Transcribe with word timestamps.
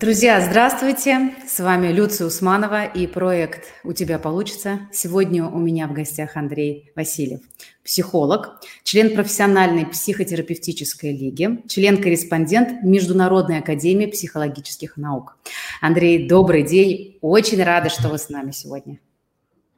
Друзья, 0.00 0.40
здравствуйте! 0.40 1.34
С 1.46 1.60
вами 1.60 1.88
Люция 1.88 2.26
Усманова 2.26 2.86
и 2.86 3.06
проект 3.06 3.66
«У 3.84 3.92
тебя 3.92 4.18
получится». 4.18 4.78
Сегодня 4.90 5.44
у 5.44 5.58
меня 5.58 5.86
в 5.88 5.92
гостях 5.92 6.38
Андрей 6.38 6.90
Васильев, 6.96 7.40
психолог, 7.84 8.62
член 8.82 9.14
профессиональной 9.14 9.84
психотерапевтической 9.84 11.14
лиги, 11.14 11.60
член-корреспондент 11.68 12.82
Международной 12.82 13.58
академии 13.58 14.06
психологических 14.06 14.96
наук. 14.96 15.36
Андрей, 15.82 16.26
добрый 16.26 16.62
день! 16.62 17.18
Очень 17.20 17.62
рада, 17.62 17.90
что 17.90 18.08
вы 18.08 18.16
с 18.16 18.30
нами 18.30 18.52
сегодня. 18.52 18.98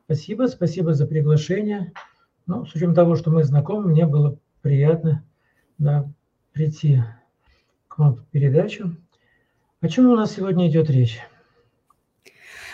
Спасибо, 0.04 0.46
спасибо 0.46 0.95
за 0.95 1.09
приглашение. 1.09 1.93
Ну, 2.46 2.64
с 2.64 2.73
учетом 2.77 2.95
того, 2.95 3.16
что 3.16 3.32
мы 3.32 3.43
знакомы, 3.43 3.89
мне 3.89 4.07
было 4.07 4.39
приятно 4.61 5.25
да, 5.79 6.09
прийти 6.52 7.02
к 7.89 7.98
вам 7.98 8.14
в 8.14 8.25
передачу. 8.27 8.96
О 9.83 9.89
чем 9.89 10.09
у 10.09 10.14
нас 10.14 10.37
сегодня 10.37 10.69
идет 10.69 10.89
речь? 10.91 11.19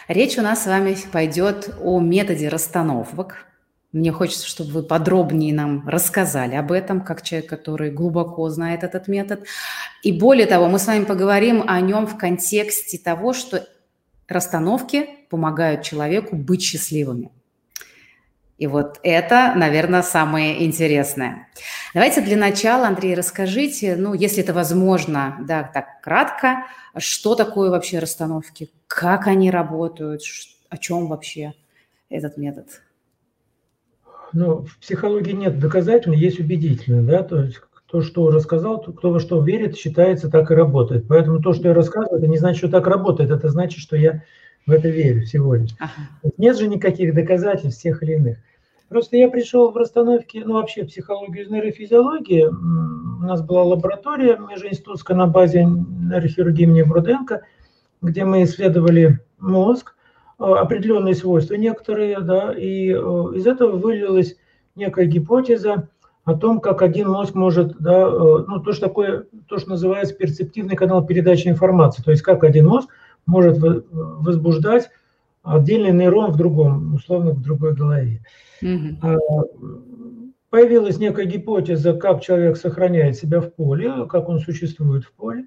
Речь 0.09 0.37
у 0.37 0.43
нас 0.43 0.65
с 0.65 0.67
вами 0.67 0.95
пойдет 1.11 1.75
о 1.81 2.01
методе 2.01 2.49
расстановок. 2.49 3.47
Мне 3.93 4.13
хочется, 4.13 4.47
чтобы 4.47 4.73
вы 4.73 4.83
подробнее 4.83 5.55
нам 5.55 5.89
рассказали 5.89 6.55
об 6.55 6.71
этом, 6.71 7.01
как 7.01 7.23
человек, 7.23 7.49
который 7.49 7.91
глубоко 7.91 8.51
знает 8.51 8.85
этот 8.85 9.09
метод. 9.09 9.47
И 10.03 10.13
более 10.13 10.45
того, 10.45 10.69
мы 10.69 10.79
с 10.79 10.87
вами 10.87 11.05
поговорим 11.05 11.65
о 11.67 11.81
нем 11.81 12.07
в 12.07 12.19
контексте 12.19 12.99
того, 12.99 13.33
что 13.33 13.67
расстановки 14.29 15.09
помогают 15.31 15.85
человеку 15.85 16.37
быть 16.37 16.61
счастливыми. 16.61 17.31
И 18.59 18.67
вот 18.67 18.99
это, 19.05 19.55
наверное, 19.55 20.03
самое 20.03 20.65
интересное. 20.65 21.49
Давайте 21.95 22.21
для 22.21 22.37
начала, 22.37 22.89
Андрей, 22.89 23.15
расскажите, 23.15 23.95
ну, 23.97 24.15
если 24.15 24.43
это 24.43 24.53
возможно, 24.53 25.39
да, 25.47 25.63
так 25.63 26.01
кратко, 26.03 26.65
что 26.97 27.37
такое 27.37 27.71
вообще 27.71 28.01
расстановки, 28.01 28.71
как 28.89 29.29
они 29.29 29.53
работают, 29.53 30.23
о 30.69 30.77
чем 30.77 31.07
вообще 31.07 31.55
этот 32.11 32.37
метод? 32.37 32.67
Ну, 34.33 34.63
в 34.63 34.79
психологии 34.79 35.33
нет 35.33 35.61
доказательного, 35.61 36.19
есть 36.19 36.41
убедительное, 36.41 37.03
да, 37.03 37.23
то 37.23 37.43
есть 37.43 37.61
то, 37.87 38.03
что 38.03 38.31
рассказал, 38.31 38.83
кто 38.83 39.13
во 39.13 39.21
что 39.21 39.41
верит, 39.41 39.77
считается, 39.77 40.29
так 40.29 40.51
и 40.51 40.55
работает. 40.55 41.07
Поэтому 41.09 41.41
то, 41.41 41.55
что 41.55 41.69
я 41.69 41.75
рассказываю, 41.75 42.19
это 42.19 42.27
не 42.27 42.37
значит, 42.37 42.59
что 42.59 42.69
так 42.69 42.87
работает, 42.87 43.31
это 43.31 43.49
значит, 43.49 43.79
что 43.81 43.97
я 43.97 44.23
в 44.67 44.73
это 44.73 44.89
верю 44.89 45.25
всего 45.25 45.55
лишь. 45.55 45.71
Ага. 45.79 46.33
Нет 46.37 46.59
же 46.59 46.69
никаких 46.69 47.15
доказательств 47.15 47.81
тех 47.81 48.03
или 48.03 48.15
иных. 48.15 48.39
Просто 48.89 49.19
я 49.19 49.29
пришел 49.29 49.71
в 49.71 49.77
расстановке, 49.77 50.43
ну 50.47 50.55
вообще 50.55 50.85
психологию 50.85 51.47
и 51.47 51.53
нейрофизиологии. 51.53 52.47
У 52.47 53.27
нас 53.27 53.43
была 53.43 53.63
лаборатория 53.63 54.39
межинститутская 54.39 55.15
на 55.15 55.27
базе 55.27 55.65
нейрохирургии 55.65 56.63
имени 56.63 56.83
Бруденко, 56.83 57.43
где 58.01 58.25
мы 58.25 58.45
исследовали 58.45 59.21
мозг, 59.39 59.95
э, 60.39 60.43
определенные 60.43 61.15
свойства 61.15 61.55
некоторые, 61.55 62.21
да, 62.21 62.55
и 62.55 62.91
э, 62.91 62.97
из 63.35 63.47
этого 63.47 63.77
вылилась 63.77 64.37
некая 64.75 65.05
гипотеза 65.05 65.89
о 66.25 66.35
том, 66.35 66.61
как 66.61 66.81
один 66.81 67.11
мозг 67.11 67.35
может, 67.35 67.77
да, 67.79 68.09
э, 68.09 68.45
ну 68.49 68.61
то, 68.61 68.73
что 68.73 68.89
такое, 68.89 69.27
то, 69.49 69.59
что 69.59 69.71
называется 69.71 70.15
перцептивный 70.15 70.77
канал 70.77 71.05
передачи 71.05 71.49
информации, 71.49 72.03
то 72.03 72.11
есть 72.11 72.23
как 72.23 72.43
один 72.43 72.69
мозг 72.69 72.89
может 73.27 73.59
возбуждать 73.59 74.89
отдельный 75.49 75.93
нейрон 75.93 76.33
в 76.33 76.37
другом, 76.37 76.95
условно, 76.95 77.33
в 77.33 77.43
другой 77.43 77.75
голове. 77.75 78.23
Угу. 78.63 80.33
Появилась 80.51 80.99
некая 80.99 81.27
гипотеза, 81.27 81.93
как 81.95 82.23
человек 82.23 82.57
сохраняет 82.57 83.17
себя 83.17 83.41
в 83.41 83.53
поле, 83.53 84.07
как 84.07 84.29
он 84.29 84.41
существует 84.41 85.05
в 85.05 85.13
поле, 85.13 85.47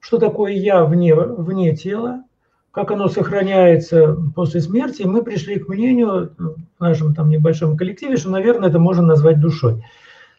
что 0.00 0.18
такое 0.18 0.52
я 0.52 0.84
вне, 0.84 1.14
вне 1.14 1.74
тела, 1.74 2.24
как 2.70 2.90
оно 2.90 3.08
сохраняется 3.08 4.16
после 4.34 4.60
смерти. 4.60 5.02
И 5.02 5.06
мы 5.06 5.22
пришли 5.22 5.58
к 5.58 5.68
мнению 5.68 6.34
в 6.38 6.80
нашем 6.80 7.14
там 7.14 7.28
небольшом 7.28 7.76
коллективе, 7.76 8.16
что, 8.16 8.30
наверное, 8.30 8.68
это 8.68 8.78
можно 8.78 9.04
назвать 9.04 9.40
душой. 9.40 9.84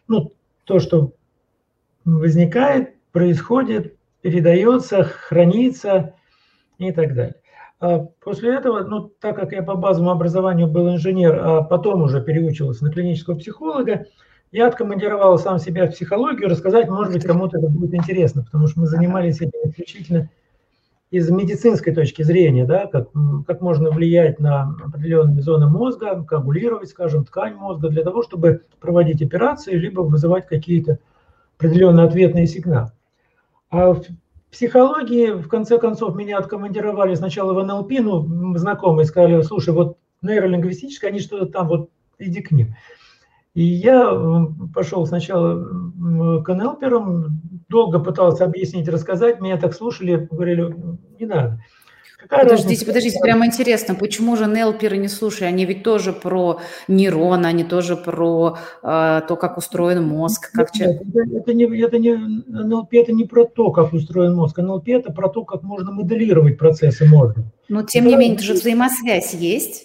Ну, 0.08 0.32
то, 0.64 0.78
что 0.78 1.12
возникает, 2.04 2.94
происходит, 3.12 3.96
передается, 4.22 5.04
хранится 5.04 6.14
и 6.78 6.92
так 6.92 7.14
далее. 7.14 7.36
А 7.78 7.98
после 8.24 8.54
этого, 8.54 8.80
ну, 8.80 9.08
так 9.20 9.36
как 9.36 9.52
я 9.52 9.62
по 9.62 9.74
базовому 9.74 10.10
образованию 10.10 10.66
был 10.66 10.88
инженер, 10.88 11.38
а 11.42 11.62
потом 11.62 12.02
уже 12.02 12.22
переучивался 12.22 12.84
на 12.84 12.90
клинического 12.90 13.36
психолога, 13.36 14.06
я 14.50 14.68
откомандировал 14.68 15.38
сам 15.38 15.58
себя 15.58 15.86
в 15.86 15.90
психологию, 15.90 16.48
рассказать, 16.48 16.88
может 16.88 17.12
быть, 17.12 17.24
кому-то 17.24 17.58
это 17.58 17.68
будет 17.68 17.92
интересно, 17.94 18.44
потому 18.44 18.66
что 18.66 18.80
мы 18.80 18.86
занимались 18.86 19.40
этим 19.40 19.58
исключительно 19.64 20.30
из 21.10 21.30
медицинской 21.30 21.94
точки 21.94 22.22
зрения, 22.22 22.64
да, 22.64 22.86
как, 22.86 23.08
как 23.46 23.60
можно 23.60 23.90
влиять 23.90 24.40
на 24.40 24.74
определенные 24.84 25.42
зоны 25.42 25.68
мозга, 25.68 26.24
коагулировать, 26.24 26.88
скажем, 26.88 27.24
ткань 27.24 27.54
мозга 27.54 27.88
для 27.88 28.02
того, 28.02 28.22
чтобы 28.22 28.62
проводить 28.80 29.22
операции, 29.22 29.74
либо 29.76 30.00
вызывать 30.00 30.46
какие-то 30.46 30.98
определенные 31.58 32.06
ответные 32.06 32.46
сигналы. 32.46 32.90
А 33.70 33.92
в 33.92 34.02
психологии, 34.50 35.30
в 35.30 35.48
конце 35.48 35.78
концов, 35.78 36.16
меня 36.16 36.38
откомандировали 36.38 37.14
сначала 37.14 37.52
в 37.52 37.64
НЛП, 37.64 37.92
ну, 38.00 38.56
знакомые 38.56 39.06
сказали, 39.06 39.42
слушай, 39.42 39.74
вот 39.74 39.98
нейролингвистическое, 40.22 41.10
они 41.10 41.20
что-то 41.20 41.46
там, 41.46 41.68
вот 41.68 41.90
иди 42.18 42.40
к 42.40 42.50
ним. 42.50 42.74
И 43.54 43.62
я 43.62 44.12
пошел 44.74 45.06
сначала 45.06 45.64
к 46.42 46.54
НЛПерам, 46.54 47.40
долго 47.68 47.98
пытался 47.98 48.44
объяснить, 48.44 48.88
рассказать, 48.88 49.40
меня 49.40 49.56
так 49.56 49.74
слушали, 49.74 50.28
говорили, 50.30 50.74
не 51.18 51.26
надо. 51.26 51.60
Подождите, 52.28 52.86
подождите, 52.86 53.18
прямо 53.20 53.46
интересно, 53.46 53.94
почему 53.94 54.36
же 54.36 54.46
нелперы 54.46 54.96
не 54.96 55.08
слушали? 55.08 55.48
Они 55.48 55.64
ведь 55.64 55.82
тоже 55.82 56.12
про 56.12 56.60
нейроны, 56.88 57.46
они 57.46 57.64
тоже 57.64 57.96
про 57.96 58.58
э, 58.82 59.20
то, 59.28 59.36
как 59.36 59.58
устроен 59.58 60.02
мозг. 60.02 60.50
Как 60.52 60.74
Нет, 60.74 61.02
это, 61.02 61.36
это, 61.36 61.54
не, 61.54 61.64
это 61.80 61.98
не, 61.98 62.14
НЛП 62.14 62.94
это 62.94 63.12
не 63.12 63.24
про 63.24 63.44
то, 63.44 63.70
как 63.70 63.92
устроен 63.92 64.34
мозг. 64.34 64.58
НЛП 64.58 64.88
это 64.88 65.12
про 65.12 65.28
то, 65.28 65.44
как 65.44 65.62
можно 65.62 65.92
моделировать 65.92 66.58
процессы 66.58 67.06
мозга. 67.06 67.44
Но 67.68 67.82
тем 67.82 68.06
это, 68.06 68.14
не 68.14 68.20
менее, 68.20 68.38
же 68.38 68.54
взаимосвязь 68.54 69.34
есть. 69.34 69.84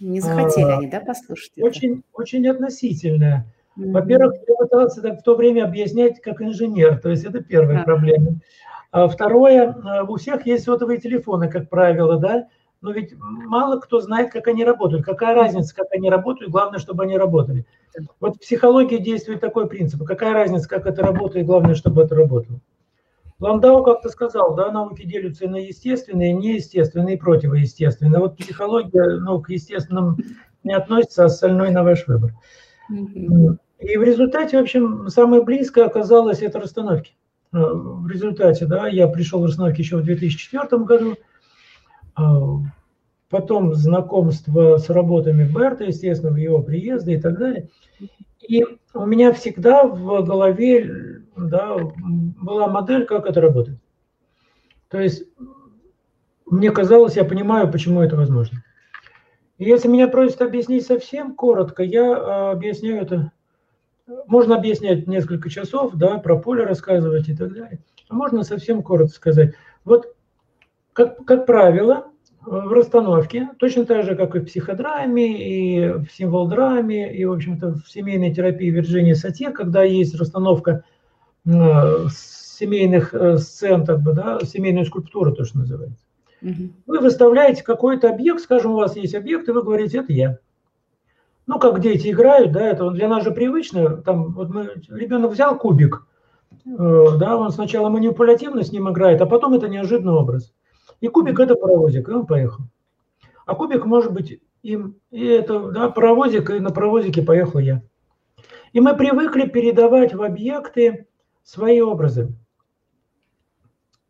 Не 0.00 0.20
захотели 0.20 0.64
а, 0.64 0.78
они, 0.78 0.88
да, 0.88 1.00
послушать 1.00 1.52
Очень, 1.58 1.92
это? 1.92 2.02
очень 2.14 2.48
относительная. 2.48 3.46
Mm-hmm. 3.78 3.92
Во-первых, 3.92 4.34
я 4.48 4.54
пытался 4.56 5.00
так 5.00 5.20
в 5.20 5.22
то 5.22 5.34
время 5.34 5.64
объяснять 5.64 6.20
как 6.20 6.42
инженер, 6.42 6.98
то 6.98 7.08
есть 7.08 7.24
это 7.24 7.42
первая 7.42 7.78
да. 7.78 7.84
проблема. 7.84 8.40
А 8.92 9.08
второе, 9.08 9.72
э, 9.72 10.04
у 10.06 10.16
всех 10.16 10.46
есть 10.46 10.64
сотовые 10.64 11.00
телефоны, 11.00 11.50
как 11.50 11.70
правило, 11.70 12.18
да, 12.18 12.48
но 12.82 12.92
ведь 12.92 13.14
мало 13.18 13.80
кто 13.80 14.00
знает, 14.00 14.30
как 14.30 14.48
они 14.48 14.64
работают. 14.64 15.04
Какая 15.04 15.34
разница, 15.34 15.74
как 15.74 15.86
они 15.92 16.10
работают, 16.10 16.52
главное, 16.52 16.78
чтобы 16.78 17.04
они 17.04 17.16
работали. 17.16 17.64
Вот 18.20 18.36
в 18.36 18.40
психологии 18.40 18.98
действует 18.98 19.40
такой 19.40 19.66
принцип. 19.66 20.04
Какая 20.04 20.34
разница, 20.34 20.68
как 20.68 20.86
это 20.86 21.02
работает, 21.02 21.46
главное, 21.46 21.74
чтобы 21.74 22.02
это 22.02 22.14
работало. 22.14 22.60
Ландау 23.38 23.82
как-то 23.82 24.08
сказал, 24.08 24.54
да, 24.54 24.70
науки 24.70 25.04
делятся 25.04 25.48
на 25.48 25.56
естественные, 25.56 26.32
неестественные 26.32 27.16
и 27.16 27.18
противоестественные. 27.18 28.20
Вот 28.20 28.36
психология 28.36 29.18
ну, 29.20 29.40
к 29.40 29.48
естественным 29.48 30.18
не 30.64 30.74
относится, 30.74 31.22
а 31.22 31.26
остальное 31.26 31.70
на 31.70 31.82
ваш 31.82 32.06
выбор. 32.06 32.32
И 32.90 33.96
в 33.96 34.02
результате, 34.02 34.58
в 34.58 34.60
общем, 34.60 35.08
самое 35.08 35.42
близкое 35.42 35.86
оказалось 35.86 36.42
это 36.42 36.60
расстановки. 36.60 37.14
Э, 37.52 37.58
в 37.58 38.08
результате, 38.08 38.66
да, 38.66 38.88
я 38.88 39.06
пришел 39.08 39.40
в 39.40 39.44
расстановки 39.44 39.80
еще 39.80 39.98
в 39.98 40.04
2004 40.04 40.84
году, 40.84 41.16
а, 42.14 42.58
потом 43.28 43.74
знакомство 43.74 44.78
с 44.78 44.88
работами 44.88 45.44
Берта, 45.44 45.84
естественно, 45.84 46.32
в 46.32 46.36
его 46.36 46.62
приезде 46.62 47.14
и 47.14 47.20
так 47.20 47.38
далее. 47.38 47.68
И 48.40 48.64
у 48.94 49.06
меня 49.06 49.32
всегда 49.32 49.84
в 49.84 50.24
голове 50.24 51.22
да, 51.36 51.76
была 51.76 52.68
модель, 52.68 53.04
как 53.04 53.26
это 53.26 53.40
работает. 53.40 53.78
То 54.88 55.00
есть 55.00 55.24
мне 56.46 56.70
казалось, 56.70 57.16
я 57.16 57.24
понимаю, 57.24 57.70
почему 57.70 58.02
это 58.02 58.16
возможно. 58.16 58.62
И 59.58 59.64
если 59.64 59.88
меня 59.88 60.08
просят 60.08 60.42
объяснить 60.42 60.86
совсем 60.86 61.34
коротко, 61.34 61.82
я 61.82 62.16
а, 62.16 62.50
объясняю 62.52 63.02
это 63.02 63.32
можно 64.26 64.56
объяснять 64.56 65.06
несколько 65.06 65.48
часов, 65.48 65.94
да, 65.94 66.18
про 66.18 66.38
поле 66.38 66.64
рассказывать 66.64 67.28
и 67.28 67.36
так 67.36 67.52
далее. 67.52 67.80
А 68.08 68.14
можно 68.14 68.42
совсем 68.42 68.82
коротко 68.82 69.14
сказать. 69.14 69.54
Вот, 69.84 70.14
как, 70.92 71.24
как 71.24 71.46
правило, 71.46 72.06
в 72.44 72.72
расстановке, 72.72 73.50
точно 73.58 73.86
так 73.86 74.04
же, 74.04 74.16
как 74.16 74.34
и 74.34 74.40
в 74.40 74.46
психодраме, 74.46 75.38
и 75.38 75.92
в 75.92 76.08
символ-драме, 76.10 77.14
и, 77.14 77.24
в 77.24 77.32
общем-то, 77.32 77.74
в 77.74 77.88
семейной 77.88 78.34
терапии 78.34 78.70
Вирджинии 78.70 79.12
Сатье, 79.12 79.50
когда 79.50 79.84
есть 79.84 80.14
расстановка 80.16 80.84
э, 81.46 81.50
семейных 82.10 83.14
э, 83.14 83.38
сцен, 83.38 83.86
как 83.86 84.02
бы, 84.02 84.12
да, 84.12 84.40
семейную 84.40 84.86
скульптуру, 84.86 85.32
то, 85.32 85.44
что 85.44 85.58
называется. 85.58 86.04
Угу. 86.42 86.70
Вы 86.86 86.98
выставляете 86.98 87.62
какой-то 87.62 88.10
объект, 88.10 88.40
скажем, 88.40 88.72
у 88.72 88.76
вас 88.76 88.96
есть 88.96 89.14
объект, 89.14 89.48
и 89.48 89.52
вы 89.52 89.62
говорите, 89.62 89.98
это 89.98 90.12
я 90.12 90.38
ну, 91.46 91.58
как 91.58 91.80
дети 91.80 92.08
играют, 92.10 92.52
да, 92.52 92.66
это 92.66 92.90
для 92.90 93.08
нас 93.08 93.24
же 93.24 93.30
привычно, 93.30 93.96
там, 93.96 94.32
вот 94.32 94.50
мы, 94.50 94.70
ребенок 94.88 95.32
взял 95.32 95.58
кубик, 95.58 96.06
да, 96.64 97.36
он 97.36 97.50
сначала 97.50 97.88
манипулятивно 97.88 98.62
с 98.62 98.72
ним 98.72 98.90
играет, 98.90 99.20
а 99.20 99.26
потом 99.26 99.54
это 99.54 99.68
неожиданный 99.68 100.12
образ. 100.12 100.54
И 101.00 101.08
кубик 101.08 101.40
это 101.40 101.56
паровозик, 101.56 102.08
и 102.08 102.12
он 102.12 102.26
поехал. 102.26 102.64
А 103.44 103.54
кубик 103.54 103.84
может 103.84 104.12
быть 104.12 104.40
им, 104.62 104.96
и 105.10 105.26
это, 105.26 105.70
да, 105.72 105.88
паровозик, 105.90 106.50
и 106.50 106.60
на 106.60 106.70
паровозике 106.70 107.22
поехал 107.22 107.58
я. 107.58 107.82
И 108.72 108.80
мы 108.80 108.96
привыкли 108.96 109.48
передавать 109.48 110.14
в 110.14 110.22
объекты 110.22 111.06
свои 111.42 111.80
образы. 111.80 112.32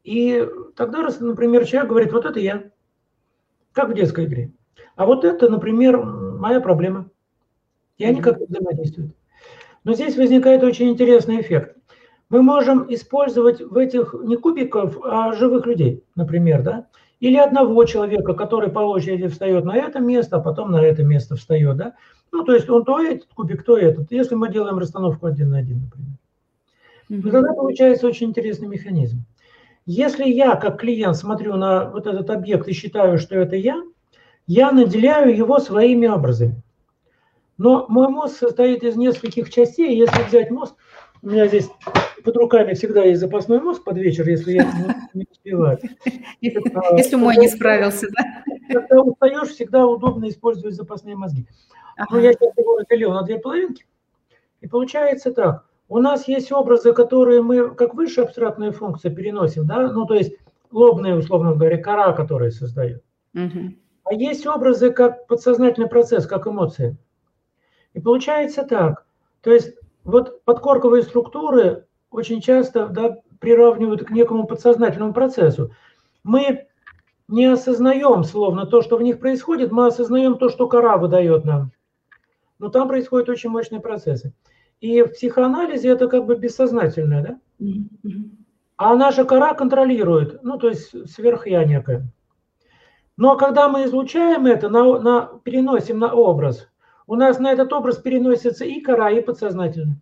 И 0.05 0.47
тогда, 0.77 1.09
например, 1.21 1.65
человек 1.65 1.89
говорит, 1.89 2.13
вот 2.13 2.27
это 2.27 2.39
я, 2.39 2.65
как 3.73 3.89
в 3.89 3.95
детской 3.95 4.27
игре. 4.27 4.53
А 4.97 5.07
вот 5.07 5.25
это, 5.25 5.49
например, 5.49 6.03
моя 6.03 6.61
проблема. 6.61 7.02
И 8.03 8.05
они 8.05 8.21
как-то 8.21 8.47
взаимодействуют. 8.47 9.13
Но 9.85 9.95
здесь 9.95 10.17
возникает 10.17 10.63
очень 10.63 10.91
интересный 10.91 11.41
эффект. 11.41 11.77
Мы 12.31 12.43
можем 12.43 12.87
использовать 12.93 13.61
в 13.61 13.77
этих 13.77 14.15
не 14.25 14.37
кубиков, 14.37 14.99
а 15.05 15.33
живых 15.35 15.67
людей, 15.67 16.05
например, 16.15 16.63
да? 16.63 16.87
Или 17.21 17.37
одного 17.37 17.85
человека, 17.85 18.35
который 18.35 18.71
по 18.71 18.81
очереди 18.81 19.29
встает 19.29 19.65
на 19.65 19.77
это 19.77 20.01
место, 20.01 20.37
а 20.37 20.41
потом 20.41 20.71
на 20.71 20.83
это 20.83 21.05
место 21.05 21.37
встает, 21.37 21.77
да? 21.77 21.95
Ну, 22.33 22.45
то 22.45 22.55
есть 22.55 22.69
он 22.69 22.85
то 22.85 23.01
этот 23.01 23.29
кубик, 23.35 23.65
то 23.65 23.77
этот. 23.77 24.11
Если 24.11 24.35
мы 24.35 24.51
делаем 24.51 24.79
расстановку 24.79 25.27
один 25.27 25.51
на 25.51 25.59
один, 25.59 25.83
например. 25.83 26.13
Mm-hmm. 27.11 27.31
тогда 27.31 27.53
получается 27.53 28.07
очень 28.07 28.29
интересный 28.29 28.69
механизм. 28.69 29.25
Если 29.85 30.25
я, 30.25 30.57
как 30.57 30.81
клиент, 30.81 31.17
смотрю 31.17 31.57
на 31.57 31.91
вот 31.91 32.07
этот 32.07 32.31
объект 32.31 32.67
и 32.69 32.73
считаю, 32.73 33.19
что 33.19 33.35
это 33.35 33.57
я, 33.57 33.83
я 34.47 34.73
наделяю 34.73 35.37
его 35.37 35.59
своими 35.59 36.07
образами. 36.07 36.63
Но 37.63 37.87
мой 37.89 38.09
мозг 38.09 38.39
состоит 38.39 38.83
из 38.83 38.97
нескольких 38.97 39.49
частей. 39.49 39.97
Если 39.97 40.21
взять 40.25 40.51
мозг, 40.51 40.75
у 41.23 41.29
меня 41.29 41.47
здесь 41.47 41.71
под 42.25 42.37
руками 42.37 42.75
всегда 42.75 43.05
есть 43.05 43.21
запасной 43.21 43.61
мозг 43.61 43.85
под 43.85 43.99
вечер, 43.99 44.29
если 44.29 44.55
я 44.55 45.07
не 45.15 45.29
успеваю. 45.31 45.79
Если 46.41 47.15
мой 47.15 47.37
не 47.37 47.47
справился, 47.47 48.09
да? 48.11 48.43
Когда 48.69 49.01
устаешь, 49.03 49.51
всегда 49.51 49.87
удобно 49.87 50.29
использовать 50.29 50.75
запасные 50.75 51.15
мозги. 51.15 51.47
Но 52.11 52.19
я 52.19 52.33
сейчас 52.33 52.51
его 52.57 52.79
разделил 52.79 53.13
на 53.13 53.23
две 53.23 53.39
половинки. 53.39 53.87
И 54.61 54.67
получается 54.67 55.33
так. 55.33 55.65
У 55.89 55.99
нас 55.99 56.27
есть 56.27 56.51
образы, 56.51 56.93
которые 56.93 57.43
мы 57.43 57.73
как 57.77 57.95
высшая 57.95 58.23
абстрактная 58.23 58.73
функция 58.73 59.15
переносим, 59.15 59.69
да, 59.69 59.93
ну 59.93 60.05
то 60.05 60.15
есть 60.15 60.37
лобные, 60.73 61.15
условно 61.15 61.55
говоря, 61.55 61.79
кора, 61.79 62.13
которые 62.13 62.51
создают. 62.51 63.05
А 64.03 64.15
есть 64.15 64.49
образы 64.49 64.91
как 64.91 65.29
подсознательный 65.29 65.89
процесс, 65.89 66.27
как 66.27 66.49
эмоции. 66.49 66.99
И 67.95 68.01
получается 68.01 68.65
так. 68.65 69.05
То 69.43 69.53
есть 69.53 69.75
вот 70.05 70.43
подкорковые 70.45 71.03
структуры 71.03 71.87
очень 72.11 72.41
часто 72.41 72.89
да, 72.89 73.19
приравнивают 73.41 74.05
к 74.05 74.11
некому 74.11 74.47
подсознательному 74.47 75.13
процессу. 75.13 75.73
Мы 76.23 76.67
не 77.29 77.47
осознаем 77.47 78.25
словно 78.25 78.67
то, 78.67 78.83
что 78.83 78.97
в 78.97 79.03
них 79.03 79.19
происходит, 79.19 79.73
мы 79.73 79.87
осознаем 79.87 80.37
то, 80.37 80.49
что 80.49 80.69
кора 80.69 80.97
выдает 80.97 81.45
нам. 81.45 81.73
Но 82.59 82.69
там 82.69 82.89
происходят 82.89 83.29
очень 83.29 83.51
мощные 83.51 83.81
процессы. 83.81 84.33
И 84.81 85.03
в 85.03 85.13
психоанализе 85.13 85.89
это 85.89 86.09
как 86.09 86.27
бы 86.27 86.37
бессознательное, 86.37 87.23
да? 87.23 87.69
А 88.77 88.97
наша 88.97 89.25
кора 89.25 89.55
контролирует, 89.55 90.43
ну, 90.43 90.59
то 90.59 90.69
есть 90.69 91.11
сверхя 91.11 91.65
некая. 91.65 92.09
Но 93.17 93.37
когда 93.37 93.69
мы 93.69 93.85
излучаем 93.85 94.47
это, 94.47 94.69
на, 94.69 94.99
на, 94.99 95.41
переносим 95.45 95.99
на 95.99 96.13
образ, 96.13 96.69
у 97.07 97.17
нас 97.17 97.39
на 97.39 97.53
этот 97.53 97.73
образ 97.73 97.99
переносится 97.99 98.65
и 98.65 98.81
кора, 98.81 99.11
и 99.11 99.21
подсознательно. 99.21 100.01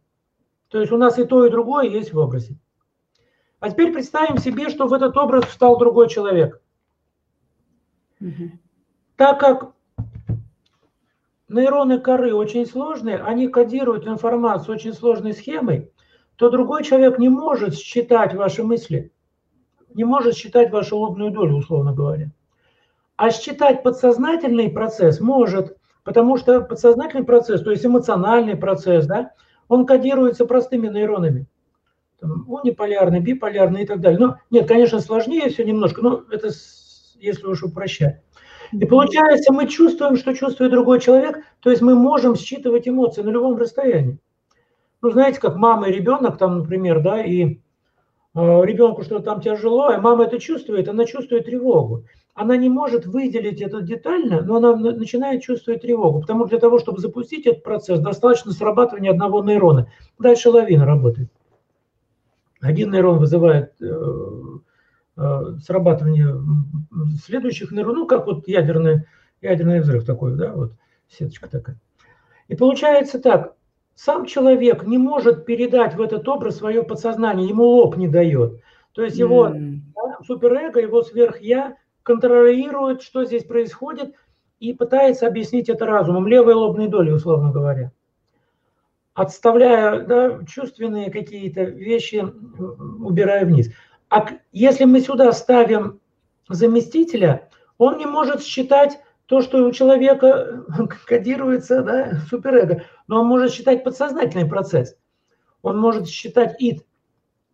То 0.69 0.81
есть 0.81 0.93
у 0.93 0.97
нас 0.97 1.19
и 1.19 1.25
то, 1.25 1.45
и 1.47 1.51
другое 1.51 1.89
есть 1.89 2.13
в 2.13 2.19
образе. 2.19 2.57
А 3.59 3.71
теперь 3.71 3.93
представим 3.93 4.39
себе, 4.39 4.69
что 4.69 4.87
в 4.87 4.93
этот 4.93 5.17
образ 5.17 5.45
встал 5.45 5.79
другой 5.79 6.09
человек. 6.09 6.61
Угу. 8.21 8.51
Так 9.17 9.41
как 9.41 9.73
нейроны 11.49 12.01
коры 12.01 12.35
очень 12.35 12.67
сложные, 12.67 13.17
они 13.19 13.49
кодируют 13.49 14.07
информацию 14.07 14.75
очень 14.75 14.95
сложной 14.95 15.35
схемой, 15.35 15.91
то 16.37 16.49
другой 16.49 16.85
человек 16.85 17.19
не 17.19 17.29
может 17.29 17.75
считать 17.75 18.35
ваши 18.35 18.63
мысли, 18.63 19.13
не 19.93 20.05
может 20.05 20.37
считать 20.37 20.71
вашу 20.71 20.97
лобную 20.97 21.31
долю, 21.31 21.57
условно 21.57 21.93
говоря. 21.93 22.31
А 23.17 23.31
считать 23.31 23.83
подсознательный 23.83 24.71
процесс 24.71 25.21
может, 25.21 25.77
потому 26.05 26.37
что 26.37 26.61
подсознательный 26.61 27.25
процесс, 27.25 27.63
то 27.63 27.71
есть 27.71 27.85
эмоциональный 27.85 28.57
процесс, 28.57 29.07
да, 29.07 29.33
он 29.69 29.87
кодируется 29.87 30.47
простыми 30.47 30.89
нейронами. 30.89 31.47
Там, 32.21 32.45
униполярный, 32.49 33.21
биполярный 33.21 33.83
и 33.83 33.87
так 33.87 34.01
далее. 34.01 34.19
Ну, 34.19 34.35
нет, 34.51 34.69
конечно, 34.69 35.01
сложнее 35.01 35.49
все 35.49 35.65
немножко, 35.65 36.03
но 36.03 36.25
это 36.31 36.51
если 37.19 37.47
уж 37.47 37.63
упрощать. 37.63 38.21
И 38.73 38.85
получается, 38.85 39.53
мы 39.53 39.67
чувствуем, 39.67 40.17
что 40.17 40.35
чувствует 40.35 40.71
другой 40.71 41.01
человек, 41.01 41.39
то 41.61 41.71
есть 41.71 41.83
мы 41.83 41.95
можем 41.95 42.37
считывать 42.37 42.87
эмоции 42.87 43.23
на 43.23 43.31
любом 43.31 43.57
расстоянии. 43.57 44.19
Ну, 45.03 45.11
знаете, 45.11 45.41
как 45.41 45.57
мама 45.57 45.89
и 45.89 45.93
ребенок, 45.93 46.39
там, 46.39 46.59
например, 46.59 47.03
да, 47.03 47.23
и 47.23 47.59
ребенку 48.35 49.03
что-то 49.03 49.25
там 49.25 49.41
тяжело, 49.41 49.93
и 49.93 49.99
мама 49.99 50.25
это 50.25 50.39
чувствует, 50.39 50.89
она 50.89 51.05
чувствует 51.05 51.47
тревогу 51.47 52.05
она 52.41 52.57
не 52.57 52.69
может 52.69 53.07
выделить 53.07 53.61
это 53.61 53.83
детально, 53.83 54.41
но 54.41 54.57
она 54.57 54.75
начинает 54.75 55.43
чувствовать 55.43 55.83
тревогу, 55.83 56.21
потому 56.21 56.47
что 56.47 56.51
для 56.51 56.59
того, 56.59 56.79
чтобы 56.79 57.01
запустить 57.01 57.47
этот 57.47 57.63
процесс, 57.63 58.01
достаточно 58.01 58.53
срабатывания 58.53 59.11
одного 59.11 59.43
нейрона. 59.43 59.89
Дальше 60.19 60.49
лавина 60.49 60.87
работает. 60.87 61.31
Один 62.61 62.93
нейрон 62.93 63.19
вызывает 63.19 63.75
э, 63.83 63.87
э, 65.17 65.41
срабатывание 65.63 66.35
следующих 67.23 67.73
нейронов, 67.73 67.97
ну, 67.97 68.07
как 68.07 68.27
вот 68.27 68.49
ядерный, 68.49 69.05
ядерный 69.43 69.81
взрыв 69.81 70.07
такой, 70.07 70.37
да, 70.37 70.55
вот 70.55 70.73
сеточка 71.09 71.49
такая. 71.49 71.79
И 72.49 72.55
получается 72.57 73.19
так, 73.19 73.55
сам 74.03 74.25
человек 74.25 74.85
не 74.85 74.97
может 74.97 75.45
передать 75.45 75.95
в 75.95 76.01
этот 76.01 76.27
образ 76.27 76.57
свое 76.57 76.83
подсознание, 76.83 77.47
ему 77.47 77.65
лоб 77.65 77.99
не 77.99 78.09
дает. 78.09 78.63
То 78.93 79.05
есть 79.05 79.19
его 79.19 79.49
mm. 79.49 79.81
да, 79.95 80.25
суперэго, 80.27 80.81
его 80.81 81.03
сверхя 81.03 81.77
контролирует, 82.03 83.03
что 83.03 83.27
здесь 83.27 83.45
происходит, 83.45 84.15
и 84.59 84.73
пытается 84.73 85.27
объяснить 85.27 85.69
это 85.69 85.85
разумом, 85.85 86.27
левой 86.27 86.55
лобной 86.55 86.89
долей, 86.89 87.13
условно 87.13 87.53
говоря. 87.53 87.93
Отставляя 89.13 90.01
да, 90.01 90.41
чувственные 90.47 91.11
какие-то 91.11 91.65
вещи, 91.65 92.25
убирая 93.05 93.45
вниз. 93.45 93.71
А 94.09 94.27
если 94.51 94.87
мы 94.87 95.01
сюда 95.01 95.31
ставим 95.33 96.01
заместителя, 96.49 97.51
он 97.77 97.99
не 97.99 98.07
может 98.07 98.43
считать 98.43 98.99
то, 99.31 99.43
что 99.43 99.65
у 99.65 99.71
человека 99.71 100.65
кодируется 101.07 101.83
да, 101.83 102.21
суперэго, 102.29 102.83
но 103.07 103.21
он 103.21 103.29
может 103.29 103.53
считать 103.53 103.85
подсознательный 103.85 104.45
процесс. 104.45 104.97
Он 105.63 105.79
может 105.79 106.09
считать 106.09 106.61
ид, 106.61 106.85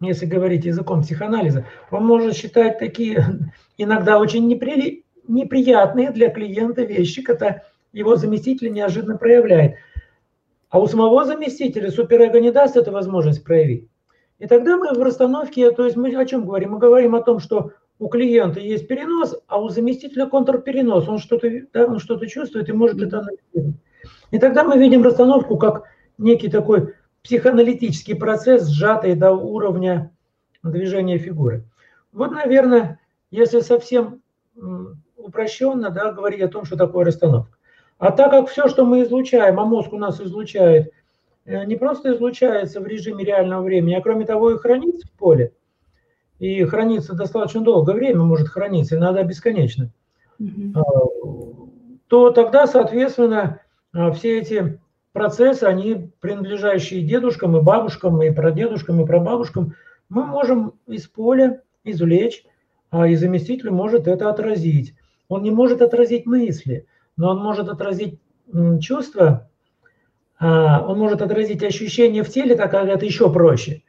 если 0.00 0.24
говорить 0.24 0.64
языком 0.64 1.02
психоанализа. 1.02 1.66
Он 1.90 2.06
может 2.06 2.34
считать 2.34 2.78
такие 2.78 3.22
иногда 3.76 4.18
очень 4.18 4.48
непри... 4.48 5.04
неприятные 5.28 6.12
для 6.12 6.30
клиента 6.30 6.82
вещи, 6.82 7.20
когда 7.20 7.62
его 7.92 8.16
заместитель 8.16 8.72
неожиданно 8.72 9.18
проявляет. 9.18 9.74
А 10.70 10.80
у 10.80 10.86
самого 10.86 11.26
заместителя 11.26 11.90
суперэго 11.90 12.40
не 12.40 12.52
даст 12.52 12.76
эту 12.76 12.90
возможность 12.90 13.44
проявить. 13.44 13.86
И 14.38 14.46
тогда 14.46 14.78
мы 14.78 14.94
в 14.94 15.02
расстановке, 15.02 15.70
то 15.72 15.84
есть 15.84 15.96
мы 15.96 16.08
о 16.16 16.24
чем 16.24 16.46
говорим? 16.46 16.70
Мы 16.70 16.78
говорим 16.78 17.14
о 17.14 17.22
том, 17.22 17.38
что 17.38 17.72
у 17.98 18.08
клиента 18.08 18.60
есть 18.60 18.88
перенос, 18.88 19.36
а 19.46 19.60
у 19.60 19.68
заместителя 19.68 20.26
контрперенос. 20.26 21.08
Он 21.08 21.18
что-то 21.18 21.48
да, 21.72 21.86
он 21.86 21.98
что 21.98 22.24
чувствует 22.26 22.68
и 22.68 22.72
может 22.72 23.00
это 23.00 23.20
анализировать. 23.20 23.76
И 24.30 24.38
тогда 24.38 24.64
мы 24.64 24.78
видим 24.78 25.02
расстановку 25.02 25.56
как 25.56 25.84
некий 26.18 26.48
такой 26.48 26.94
психоаналитический 27.22 28.14
процесс, 28.14 28.68
сжатый 28.68 29.14
до 29.14 29.32
уровня 29.32 30.12
движения 30.62 31.18
фигуры. 31.18 31.64
Вот, 32.12 32.32
наверное, 32.32 33.00
если 33.30 33.60
совсем 33.60 34.22
упрощенно 35.16 35.90
да, 35.90 36.12
говорить 36.12 36.40
о 36.40 36.48
том, 36.48 36.64
что 36.64 36.76
такое 36.76 37.04
расстановка. 37.04 37.56
А 37.98 38.12
так 38.12 38.30
как 38.30 38.48
все, 38.48 38.68
что 38.68 38.84
мы 38.84 39.02
излучаем, 39.02 39.58
а 39.58 39.64
мозг 39.64 39.92
у 39.92 39.98
нас 39.98 40.20
излучает, 40.20 40.92
э, 41.46 41.64
не 41.64 41.76
просто 41.76 42.12
излучается 42.12 42.80
в 42.80 42.86
режиме 42.86 43.24
реального 43.24 43.62
времени, 43.62 43.94
а 43.94 44.02
кроме 44.02 44.26
того 44.26 44.52
и 44.52 44.58
хранится 44.58 45.06
в 45.08 45.12
поле, 45.12 45.52
и 46.38 46.64
хранится 46.64 47.14
достаточно 47.14 47.62
долгое 47.62 47.94
время, 47.94 48.22
может 48.22 48.48
храниться, 48.48 48.96
иногда 48.96 49.22
бесконечно, 49.22 49.90
mm-hmm. 50.40 51.70
то 52.08 52.30
тогда, 52.30 52.66
соответственно, 52.66 53.60
а, 53.92 54.10
все 54.12 54.40
эти 54.40 54.80
процессы, 55.12 55.64
они 55.64 56.10
принадлежащие 56.20 57.02
дедушкам 57.02 57.56
и 57.56 57.62
бабушкам, 57.62 58.22
и 58.22 58.30
прадедушкам, 58.30 59.00
и 59.00 59.06
прабабушкам, 59.06 59.74
мы 60.08 60.24
можем 60.24 60.74
из 60.86 61.06
поля 61.06 61.62
извлечь 61.84 62.44
а, 62.90 63.08
и 63.08 63.16
заместитель 63.16 63.70
может 63.70 64.06
это 64.06 64.28
отразить. 64.28 64.94
Он 65.28 65.42
не 65.42 65.50
может 65.50 65.82
отразить 65.82 66.26
мысли, 66.26 66.86
но 67.16 67.30
он 67.30 67.38
может 67.38 67.68
отразить 67.68 68.20
чувства, 68.80 69.50
он 70.38 70.98
может 70.98 71.22
отразить 71.22 71.64
ощущения 71.64 72.22
в 72.22 72.28
теле, 72.28 72.54
так 72.54 72.70
как 72.70 72.86
это 72.86 73.04
еще 73.04 73.32
проще. 73.32 73.82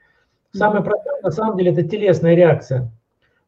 Самое 0.54 0.84
простое, 0.84 1.22
на 1.22 1.32
самом 1.32 1.58
деле, 1.58 1.72
это 1.72 1.84
телесная 1.84 2.36
реакция. 2.36 2.92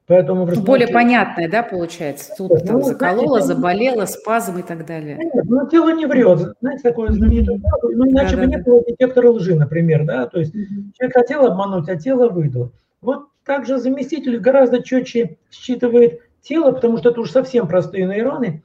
Поэтому 0.10 0.46
в 0.46 0.64
Более 0.64 0.88
понятная, 0.88 1.48
да, 1.48 1.62
получается? 1.62 2.34
Тут 2.36 2.50
ну, 2.50 2.58
там 2.66 2.84
заколола, 2.84 3.42
заболела, 3.42 4.06
спазм 4.06 4.58
и 4.58 4.64
так 4.64 4.84
далее. 4.88 5.18
Нет, 5.18 5.46
ну 5.46 5.70
тело 5.70 5.94
не 5.94 6.08
врет. 6.08 6.56
Знаете, 6.62 6.82
такое 6.82 7.12
знаменитое 7.12 7.62
Ну, 7.84 8.10
иначе 8.10 8.36
да, 8.36 8.42
бы 8.42 8.48
да, 8.48 8.58
не 8.58 8.58
было 8.58 8.84
детектора 8.84 9.30
лжи, 9.30 9.54
например, 9.54 10.06
да? 10.06 10.26
То 10.26 10.40
есть 10.40 10.52
человек 10.98 11.14
хотел 11.14 11.46
обмануть, 11.46 11.88
а 11.90 11.96
тело 11.96 12.28
выдало. 12.28 12.72
Вот 13.02 13.28
также 13.46 13.78
заместитель 13.78 14.40
гораздо 14.40 14.82
четче 14.82 15.38
считывает 15.52 16.22
тело, 16.42 16.72
потому 16.72 16.98
что 16.98 17.12
это 17.12 17.22
уж 17.22 17.30
совсем 17.30 17.68
простые 17.68 18.08
нейроны. 18.08 18.64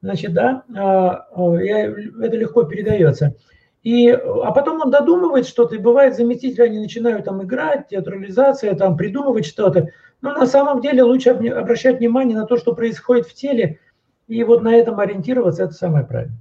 Значит, 0.00 0.32
да, 0.32 0.62
а, 0.74 1.26
а, 1.34 1.54
это 1.58 2.36
легко 2.36 2.62
передается. 2.62 3.34
И, 3.82 4.08
а 4.10 4.52
потом 4.52 4.80
он 4.80 4.90
додумывает 4.90 5.46
что-то, 5.46 5.74
и 5.74 5.78
бывает 5.78 6.14
заместители, 6.14 6.62
они 6.62 6.78
начинают 6.78 7.24
там 7.24 7.42
играть, 7.42 7.88
театрализация, 7.88 8.74
там 8.76 8.96
придумывать 8.96 9.44
что-то. 9.44 9.88
Но 10.20 10.32
на 10.32 10.46
самом 10.46 10.80
деле 10.80 11.02
лучше 11.02 11.30
обращать 11.30 11.98
внимание 11.98 12.36
на 12.36 12.46
то, 12.46 12.56
что 12.56 12.74
происходит 12.74 13.26
в 13.26 13.34
теле, 13.34 13.80
и 14.28 14.44
вот 14.44 14.62
на 14.62 14.74
этом 14.74 15.00
ориентироваться, 15.00 15.64
это 15.64 15.72
самое 15.72 16.06
правильное. 16.06 16.38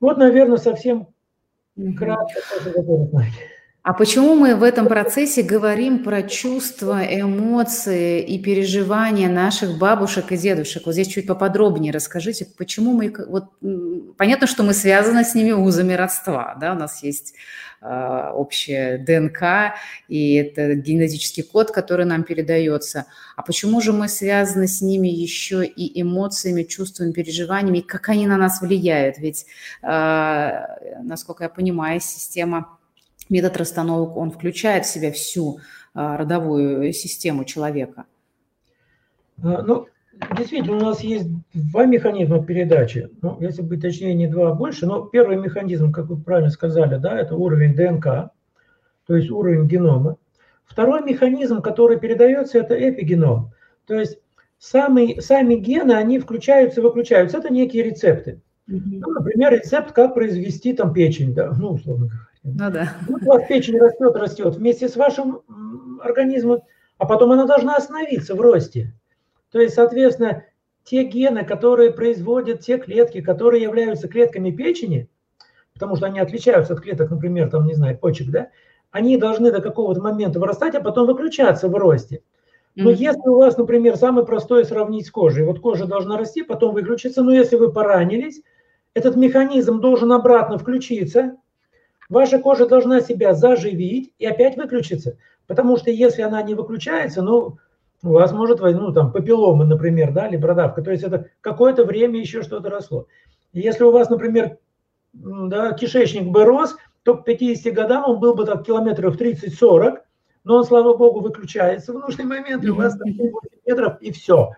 Вот, 0.00 0.18
наверное, 0.18 0.58
совсем 0.58 1.08
кратко. 1.96 2.40
А 3.88 3.94
почему 3.94 4.34
мы 4.34 4.54
в 4.54 4.64
этом 4.64 4.86
процессе 4.86 5.42
говорим 5.42 6.04
про 6.04 6.22
чувства, 6.22 7.00
эмоции 7.02 8.22
и 8.22 8.38
переживания 8.38 9.30
наших 9.30 9.78
бабушек 9.78 10.30
и 10.30 10.36
дедушек? 10.36 10.84
Вот 10.84 10.92
здесь 10.92 11.08
чуть 11.08 11.26
поподробнее 11.26 11.90
расскажите, 11.90 12.46
почему 12.58 12.92
мы... 12.92 13.10
Вот, 13.28 13.44
понятно, 14.18 14.46
что 14.46 14.62
мы 14.62 14.74
связаны 14.74 15.24
с 15.24 15.34
ними 15.34 15.52
узами 15.52 15.94
родства, 15.94 16.54
да, 16.60 16.72
у 16.72 16.74
нас 16.74 17.02
есть 17.02 17.32
э, 17.80 18.30
общая 18.34 18.98
ДНК, 18.98 19.74
и 20.06 20.34
это 20.34 20.74
генетический 20.74 21.42
код, 21.42 21.70
который 21.70 22.04
нам 22.04 22.24
передается. 22.24 23.06
А 23.36 23.42
почему 23.42 23.80
же 23.80 23.94
мы 23.94 24.08
связаны 24.08 24.68
с 24.68 24.82
ними 24.82 25.08
еще 25.08 25.64
и 25.64 26.02
эмоциями, 26.02 26.64
чувствами, 26.64 27.12
переживаниями, 27.12 27.78
и 27.78 27.86
как 27.86 28.10
они 28.10 28.26
на 28.26 28.36
нас 28.36 28.60
влияют? 28.60 29.16
Ведь, 29.16 29.46
э, 29.82 30.50
насколько 31.02 31.44
я 31.44 31.48
понимаю, 31.48 32.00
система 32.02 32.77
метод 33.28 33.56
расстановок, 33.56 34.16
он 34.16 34.30
включает 34.30 34.84
в 34.84 34.90
себя 34.90 35.12
всю 35.12 35.60
а, 35.94 36.16
родовую 36.16 36.92
систему 36.92 37.44
человека? 37.44 38.04
А, 39.42 39.62
ну, 39.62 39.86
действительно, 40.36 40.76
у 40.76 40.80
нас 40.80 41.00
есть 41.00 41.28
два 41.54 41.86
механизма 41.86 42.44
передачи. 42.44 43.08
Ну, 43.22 43.38
если 43.40 43.62
быть 43.62 43.82
точнее, 43.82 44.14
не 44.14 44.26
два, 44.26 44.50
а 44.50 44.54
больше. 44.54 44.86
Но 44.86 45.02
первый 45.02 45.36
механизм, 45.36 45.92
как 45.92 46.06
вы 46.06 46.16
правильно 46.16 46.50
сказали, 46.50 46.96
да, 46.96 47.18
это 47.18 47.36
уровень 47.36 47.74
ДНК, 47.74 48.30
то 49.06 49.16
есть 49.16 49.30
уровень 49.30 49.66
генома. 49.66 50.16
Второй 50.64 51.02
механизм, 51.02 51.62
который 51.62 51.98
передается, 51.98 52.58
это 52.58 52.74
эпигеном. 52.76 53.52
То 53.86 53.94
есть 53.94 54.18
сами, 54.58 55.18
сами 55.20 55.54
гены, 55.54 55.92
они 55.92 56.18
включаются 56.18 56.80
и 56.80 56.84
выключаются. 56.84 57.38
Это 57.38 57.52
некие 57.52 57.82
рецепты. 57.82 58.40
Ну, 58.66 59.10
например, 59.10 59.54
рецепт, 59.54 59.92
как 59.92 60.12
произвести 60.12 60.74
там 60.74 60.92
печень, 60.92 61.32
да, 61.32 61.52
ну, 61.58 61.70
условно 61.70 62.06
говоря. 62.06 62.27
Ну 62.44 62.70
да. 62.70 62.94
Вот 63.08 63.22
у 63.22 63.26
вас 63.26 63.46
печень 63.48 63.78
растет, 63.78 64.16
растет 64.16 64.56
вместе 64.56 64.88
с 64.88 64.96
вашим 64.96 65.42
организмом, 66.00 66.60
а 66.98 67.06
потом 67.06 67.32
она 67.32 67.46
должна 67.46 67.76
остановиться 67.76 68.34
в 68.34 68.40
росте. 68.40 68.94
То 69.50 69.60
есть, 69.60 69.74
соответственно, 69.74 70.44
те 70.84 71.04
гены, 71.04 71.44
которые 71.44 71.92
производят 71.92 72.60
те 72.60 72.78
клетки, 72.78 73.20
которые 73.20 73.62
являются 73.62 74.08
клетками 74.08 74.50
печени, 74.50 75.08
потому 75.74 75.96
что 75.96 76.06
они 76.06 76.20
отличаются 76.20 76.74
от 76.74 76.80
клеток, 76.80 77.10
например, 77.10 77.50
там, 77.50 77.66
не 77.66 77.74
знаю, 77.74 77.98
почек, 77.98 78.30
да, 78.30 78.48
они 78.90 79.16
должны 79.16 79.52
до 79.52 79.60
какого-то 79.60 80.00
момента 80.00 80.40
вырастать, 80.40 80.74
а 80.74 80.80
потом 80.80 81.06
выключаться 81.06 81.68
в 81.68 81.74
росте. 81.74 82.22
Но 82.74 82.90
mm-hmm. 82.90 82.94
если 82.94 83.28
у 83.28 83.36
вас, 83.36 83.56
например, 83.56 83.96
самое 83.96 84.24
простое 84.24 84.64
сравнить 84.64 85.06
с 85.06 85.10
кожей, 85.10 85.44
вот 85.44 85.60
кожа 85.60 85.86
должна 85.86 86.16
расти, 86.16 86.42
потом 86.42 86.74
выключиться, 86.74 87.22
но 87.22 87.32
если 87.32 87.56
вы 87.56 87.72
поранились, 87.72 88.42
этот 88.94 89.16
механизм 89.16 89.80
должен 89.80 90.12
обратно 90.12 90.58
включиться, 90.58 91.36
Ваша 92.08 92.38
кожа 92.38 92.66
должна 92.66 93.00
себя 93.00 93.34
заживить 93.34 94.12
и 94.18 94.26
опять 94.26 94.56
выключиться. 94.56 95.18
Потому 95.46 95.76
что 95.76 95.90
если 95.90 96.22
она 96.22 96.42
не 96.42 96.54
выключается, 96.54 97.22
ну, 97.22 97.58
у 98.02 98.08
вас 98.10 98.32
может 98.32 98.60
ну, 98.60 98.92
там, 98.92 99.12
папилломы, 99.12 99.64
например, 99.64 100.12
да, 100.12 100.28
или 100.28 100.36
бородавка. 100.36 100.82
То 100.82 100.90
есть 100.90 101.04
это 101.04 101.26
какое-то 101.40 101.84
время 101.84 102.20
еще 102.20 102.42
что-то 102.42 102.70
росло. 102.70 103.06
Если 103.52 103.84
у 103.84 103.90
вас, 103.90 104.08
например, 104.08 104.58
да, 105.12 105.72
кишечник 105.72 106.28
бы 106.28 106.44
рос, 106.44 106.76
то 107.02 107.16
к 107.16 107.24
50 107.24 107.72
годам 107.74 108.04
он 108.06 108.20
был 108.20 108.34
бы 108.34 108.44
так 108.44 108.64
километров 108.64 109.16
30-40, 109.20 109.98
но 110.44 110.56
он, 110.56 110.64
слава 110.64 110.96
богу, 110.96 111.20
выключается 111.20 111.92
в 111.92 111.98
нужный 111.98 112.24
момент, 112.24 112.64
и 112.64 112.70
у 112.70 112.74
вас 112.74 112.96
там 112.96 113.08
метров, 113.66 114.00
и 114.00 114.12
все. 114.12 114.52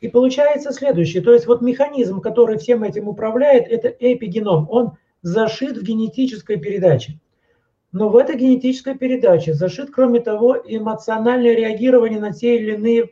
И 0.00 0.08
получается 0.08 0.72
следующее. 0.72 1.22
То 1.22 1.32
есть 1.32 1.46
вот 1.46 1.62
механизм, 1.62 2.20
который 2.20 2.58
всем 2.58 2.84
этим 2.84 3.08
управляет, 3.08 3.66
это 3.68 3.88
эпигеном. 3.88 4.68
Он 4.70 4.92
зашит 5.22 5.76
в 5.76 5.82
генетической 5.82 6.58
передаче. 6.58 7.18
Но 7.92 8.10
в 8.10 8.16
этой 8.16 8.36
генетической 8.36 8.96
передаче 8.96 9.54
зашит, 9.54 9.90
кроме 9.90 10.20
того, 10.20 10.56
эмоциональное 10.62 11.54
реагирование 11.54 12.20
на 12.20 12.32
те 12.32 12.56
или 12.56 12.74
иные 12.74 13.10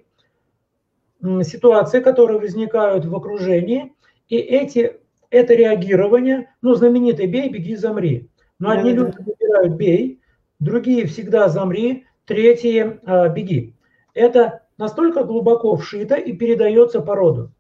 ситуации, 1.45 2.01
которые 2.01 2.39
возникают 2.39 3.07
в 3.07 3.17
окружении. 3.17 3.95
И 4.29 4.37
эти, 4.37 5.01
это 5.31 5.55
реагирование, 5.55 6.55
ну, 6.61 6.75
знаменитый 6.75 7.27
«бей, 7.27 7.49
беги, 7.49 7.75
замри». 7.75 8.31
Но 8.59 8.71
одни 8.71 8.93
да, 8.93 9.05
люди 9.05 9.17
выбирают 9.19 9.75
«бей», 9.75 10.21
другие 10.61 11.07
всегда 11.07 11.49
«замри», 11.49 12.07
третьи 12.27 13.01
а, 13.05 13.29
«беги». 13.29 13.75
Это 14.15 14.63
настолько 14.79 15.25
глубоко 15.25 15.77
вшито 15.77 16.17
и 16.17 16.33
передается 16.33 17.01
по 17.01 17.15
роду. 17.15 17.53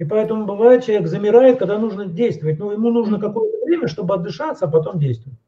И 0.00 0.04
поэтому 0.04 0.46
бывает, 0.46 0.82
человек 0.82 1.08
замирает, 1.08 1.58
когда 1.58 1.78
нужно 1.78 2.06
действовать. 2.06 2.58
Но 2.58 2.72
ему 2.72 2.90
нужно 2.90 3.20
какое-то 3.20 3.66
время, 3.66 3.86
чтобы 3.86 4.14
отдышаться, 4.14 4.64
а 4.64 4.68
потом 4.68 4.98
действовать. 4.98 5.38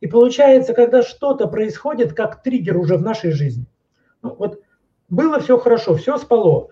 И 0.00 0.06
получается, 0.06 0.74
когда 0.74 1.02
что-то 1.02 1.48
происходит, 1.48 2.12
как 2.12 2.42
триггер 2.42 2.76
уже 2.76 2.98
в 2.98 3.02
нашей 3.02 3.30
жизни. 3.30 3.64
Ну, 4.22 4.36
вот 4.38 4.60
было 5.08 5.40
все 5.40 5.56
хорошо, 5.58 5.94
все 5.94 6.18
спало. 6.18 6.68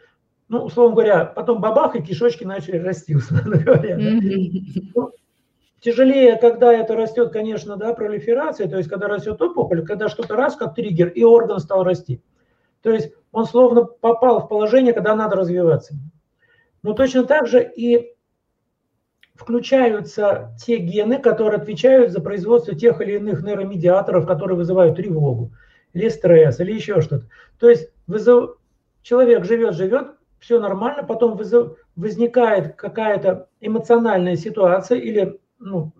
Ну, 0.50 0.64
условно 0.64 0.96
говоря, 0.96 1.24
потом 1.24 1.62
бабах, 1.62 1.96
и 1.96 2.02
кишочки 2.02 2.44
начали 2.44 2.76
расти, 2.76 3.16
условно 3.16 3.56
говоря. 3.56 3.96
Да? 3.96 4.28
Ну, 4.94 5.10
тяжелее, 5.80 6.36
когда 6.36 6.74
это 6.74 6.94
растет, 6.94 7.32
конечно, 7.32 7.78
да, 7.78 7.94
пролиферация, 7.94 8.68
то 8.68 8.76
есть 8.76 8.90
когда 8.90 9.08
растет 9.08 9.40
опухоль, 9.40 9.82
когда 9.82 10.10
что-то 10.10 10.36
раз, 10.36 10.56
как 10.56 10.74
триггер, 10.74 11.08
и 11.08 11.24
орган 11.24 11.58
стал 11.58 11.84
расти. 11.84 12.20
То 12.82 12.90
есть 12.90 13.14
он 13.32 13.46
словно 13.46 13.84
попал 13.84 14.40
в 14.40 14.48
положение, 14.48 14.92
когда 14.92 15.16
надо 15.16 15.36
развиваться. 15.36 15.94
Но 16.88 16.94
точно 16.94 17.24
так 17.24 17.46
же 17.46 17.62
и 17.62 18.14
включаются 19.34 20.56
те 20.58 20.78
гены, 20.78 21.18
которые 21.18 21.60
отвечают 21.60 22.12
за 22.12 22.22
производство 22.22 22.74
тех 22.74 23.02
или 23.02 23.16
иных 23.16 23.42
нейромедиаторов, 23.42 24.26
которые 24.26 24.56
вызывают 24.56 24.96
тревогу 24.96 25.52
или 25.92 26.08
стресс, 26.08 26.60
или 26.60 26.72
еще 26.72 27.02
что-то. 27.02 27.26
То 27.60 27.68
есть 27.68 27.90
вызов... 28.06 28.56
человек 29.02 29.44
живет, 29.44 29.74
живет, 29.74 30.12
все 30.38 30.58
нормально, 30.58 31.02
потом 31.02 31.36
вызов... 31.36 31.76
возникает 31.94 32.74
какая-то 32.76 33.50
эмоциональная 33.60 34.36
ситуация 34.36 34.98
или 34.98 35.38
ну, 35.58 35.92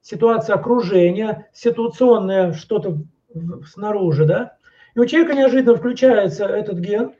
ситуация 0.00 0.54
окружения, 0.54 1.50
ситуационное 1.52 2.52
что-то 2.52 2.98
снаружи, 3.66 4.26
да, 4.26 4.56
и 4.94 5.00
у 5.00 5.06
человека 5.06 5.34
неожиданно 5.34 5.76
включается 5.76 6.46
этот 6.46 6.78
ген, 6.78 7.14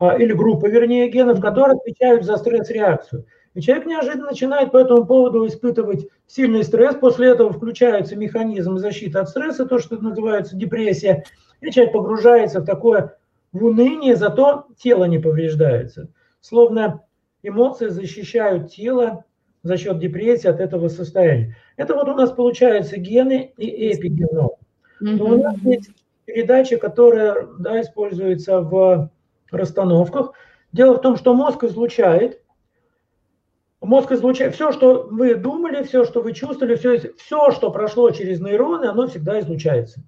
или 0.00 0.32
группа, 0.32 0.66
вернее, 0.66 1.08
генов, 1.08 1.40
которые 1.40 1.76
отвечают 1.76 2.24
за 2.24 2.36
стресс-реакцию. 2.36 3.26
И 3.54 3.60
человек 3.60 3.86
неожиданно 3.86 4.26
начинает 4.26 4.70
по 4.70 4.76
этому 4.76 5.04
поводу 5.04 5.46
испытывать 5.46 6.06
сильный 6.26 6.62
стресс, 6.62 6.94
после 6.94 7.28
этого 7.28 7.52
включается 7.52 8.14
механизм 8.14 8.76
защиты 8.78 9.18
от 9.18 9.28
стресса, 9.28 9.66
то, 9.66 9.78
что 9.78 9.96
называется 9.96 10.56
депрессия, 10.56 11.24
и 11.60 11.70
человек 11.70 11.92
погружается 11.92 12.60
в 12.60 12.64
такое 12.64 13.16
в 13.52 13.64
уныние, 13.64 14.14
зато 14.14 14.66
тело 14.76 15.04
не 15.06 15.18
повреждается. 15.18 16.08
Словно 16.40 17.02
эмоции 17.42 17.88
защищают 17.88 18.70
тело 18.70 19.24
за 19.62 19.76
счет 19.76 19.98
депрессии 19.98 20.48
от 20.48 20.60
этого 20.60 20.88
состояния. 20.88 21.56
Это 21.76 21.94
вот 21.94 22.08
у 22.08 22.14
нас 22.14 22.30
получается 22.30 22.98
гены 22.98 23.52
и 23.56 23.92
эпигеном. 23.92 24.50
Но 25.00 25.24
у 25.24 25.42
нас 25.42 25.56
есть 25.62 25.90
передача, 26.26 26.76
которая 26.76 27.48
да, 27.58 27.80
используется 27.80 28.60
в 28.60 29.10
расстановках. 29.56 30.32
Дело 30.72 30.96
в 30.96 31.00
том, 31.00 31.16
что 31.16 31.34
мозг 31.34 31.64
излучает, 31.64 32.42
мозг 33.80 34.12
излучает 34.12 34.54
все, 34.54 34.72
что 34.72 35.08
вы 35.10 35.34
думали, 35.34 35.82
все, 35.82 36.04
что 36.04 36.20
вы 36.20 36.32
чувствовали, 36.32 36.76
все, 36.76 37.12
все, 37.16 37.50
что 37.50 37.70
прошло 37.70 38.10
через 38.10 38.40
нейроны, 38.40 38.86
оно 38.86 39.06
всегда 39.06 39.40
излучается. 39.40 40.02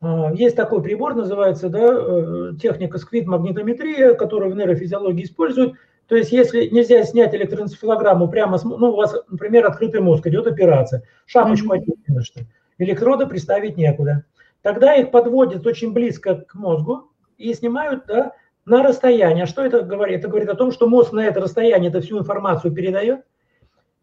А, 0.00 0.32
есть 0.32 0.56
такой 0.56 0.82
прибор, 0.82 1.14
называется 1.14 1.68
да, 1.68 1.88
э, 1.92 2.52
техника 2.60 2.98
сквит-магнитометрия, 2.98 4.14
которую 4.14 4.52
в 4.52 4.56
нейрофизиологии 4.56 5.24
используют. 5.24 5.74
То 6.06 6.14
есть, 6.14 6.30
если 6.30 6.66
нельзя 6.68 7.02
снять 7.02 7.34
электроэнцефалограмму 7.34 8.28
прямо, 8.28 8.58
с, 8.58 8.64
ну, 8.64 8.92
у 8.92 8.96
вас, 8.96 9.14
например, 9.28 9.66
открытый 9.66 10.00
мозг, 10.00 10.26
идет 10.26 10.46
операция, 10.46 11.02
шапочку 11.24 11.74
mm-hmm. 11.74 12.20
что 12.20 12.40
электроды 12.78 13.26
приставить 13.26 13.76
некуда. 13.76 14.24
Тогда 14.62 14.94
их 14.94 15.10
подводят 15.10 15.66
очень 15.66 15.92
близко 15.92 16.36
к 16.36 16.54
мозгу 16.54 17.10
и 17.38 17.52
снимают 17.54 18.06
да, 18.06 18.32
на 18.64 18.82
расстояние. 18.82 19.44
А 19.44 19.46
что 19.46 19.64
это 19.64 19.82
говорит? 19.82 20.20
Это 20.20 20.28
говорит 20.28 20.48
о 20.48 20.54
том, 20.54 20.72
что 20.72 20.88
мозг 20.88 21.12
на 21.12 21.20
это 21.20 21.40
расстояние 21.40 21.90
это 21.90 22.00
всю 22.00 22.18
информацию 22.18 22.72
передает. 22.72 23.24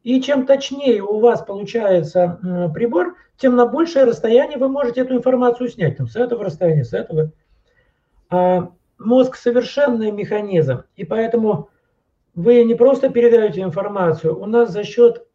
И 0.04 0.22
чем 0.22 0.46
точнее 0.46 1.02
у 1.02 1.20
вас 1.20 1.42
получается 1.44 2.72
прибор, 2.74 3.16
тем 3.38 3.56
на 3.56 3.66
большее 3.66 4.06
расстояние 4.06 4.58
вы 4.58 4.68
можете 4.68 5.02
эту 5.02 5.16
информацию 5.16 5.70
снять. 5.70 5.98
Там, 5.98 6.08
с 6.08 6.16
этого 6.16 6.44
расстояния, 6.44 6.84
с 6.84 6.94
этого. 6.94 7.32
А 8.30 8.72
мозг 8.98 9.36
совершенный 9.36 10.12
механизм, 10.12 10.84
и 10.96 11.06
поэтому 11.06 11.70
вы 12.36 12.64
не 12.64 12.76
просто 12.76 13.10
передаете 13.10 13.62
информацию, 13.62 14.38
у 14.38 14.46
нас 14.46 14.72
за 14.72 14.84
счет 14.84 15.26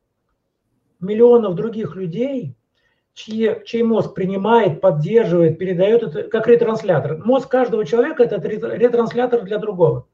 миллионов 1.00 1.54
других 1.54 1.94
людей, 1.94 2.56
чьи, 3.18 3.62
чей 3.64 3.82
мозг 3.82 4.14
принимает, 4.14 4.80
поддерживает, 4.80 5.58
передает 5.58 6.02
это 6.02 6.22
как 6.24 6.46
ретранслятор. 6.46 7.18
Мозг 7.24 7.48
каждого 7.48 7.84
человека– 7.84 8.22
это 8.24 8.36
ретранслятор 8.36 9.42
для 9.42 9.58
другого. 9.58 10.06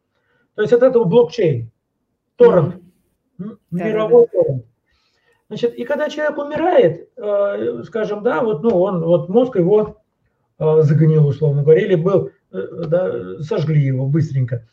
То 0.55 0.63
есть 0.63 0.73
это, 0.73 0.87
это 0.87 1.05
блокчейн, 1.05 1.71
торрент, 2.37 2.77
mm-hmm. 3.39 3.57
мировой 3.71 4.27
да, 4.33 4.39
торрент. 4.39 4.65
Значит, 5.49 5.75
и 5.75 5.85
когда 5.85 6.09
человек 6.09 6.39
умирает, 6.39 7.11
э, 7.17 7.83
скажем, 7.85 8.23
да, 8.23 8.43
вот, 8.43 8.63
ну, 8.63 8.81
он, 8.81 9.05
вот 9.05 9.29
мозг 9.29 9.57
его 9.57 10.01
э, 10.59 10.81
загнил, 10.81 11.27
условно 11.27 11.63
говоря, 11.63 11.83
или 11.83 11.97
был, 11.97 12.31
э, 12.53 12.59
да, 12.87 13.43
сожгли 13.43 13.83
его 13.83 14.07
быстренько. 14.07 14.67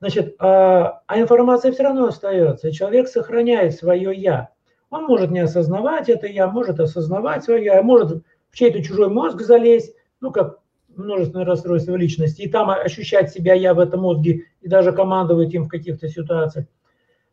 Значит, 0.00 0.36
а, 0.38 1.02
а 1.06 1.20
информация 1.20 1.72
все 1.72 1.82
равно 1.82 2.06
остается, 2.06 2.68
и 2.68 2.72
человек 2.72 3.08
сохраняет 3.08 3.74
свое 3.74 4.14
«я». 4.14 4.50
Он 4.94 5.06
может 5.06 5.32
не 5.32 5.40
осознавать 5.40 6.08
это 6.08 6.28
«я», 6.28 6.46
может 6.46 6.78
осознавать 6.78 7.42
свое 7.42 7.64
«я», 7.64 7.82
может 7.82 8.22
в 8.50 8.56
чей-то 8.56 8.80
чужой 8.80 9.08
мозг 9.08 9.40
залезть, 9.40 9.92
ну, 10.20 10.30
как 10.30 10.60
множественное 10.94 11.44
расстройство 11.44 11.96
личности, 11.96 12.42
и 12.42 12.48
там 12.48 12.70
ощущать 12.70 13.32
себя 13.32 13.54
«я» 13.54 13.74
в 13.74 13.80
этом 13.80 14.02
мозге, 14.02 14.44
и 14.60 14.68
даже 14.68 14.92
командовать 14.92 15.52
им 15.52 15.64
в 15.64 15.68
каких-то 15.68 16.08
ситуациях. 16.08 16.66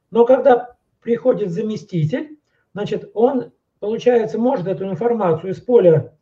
Но 0.10 0.26
когда 0.26 0.76
приходит 1.04 1.52
заместитель, 1.52 2.40
значит, 2.74 3.12
он, 3.14 3.52
получается, 3.80 4.40
может 4.40 4.66
эту 4.66 4.86
информацию 4.86 5.52
из 5.52 5.60
поля 5.60 6.16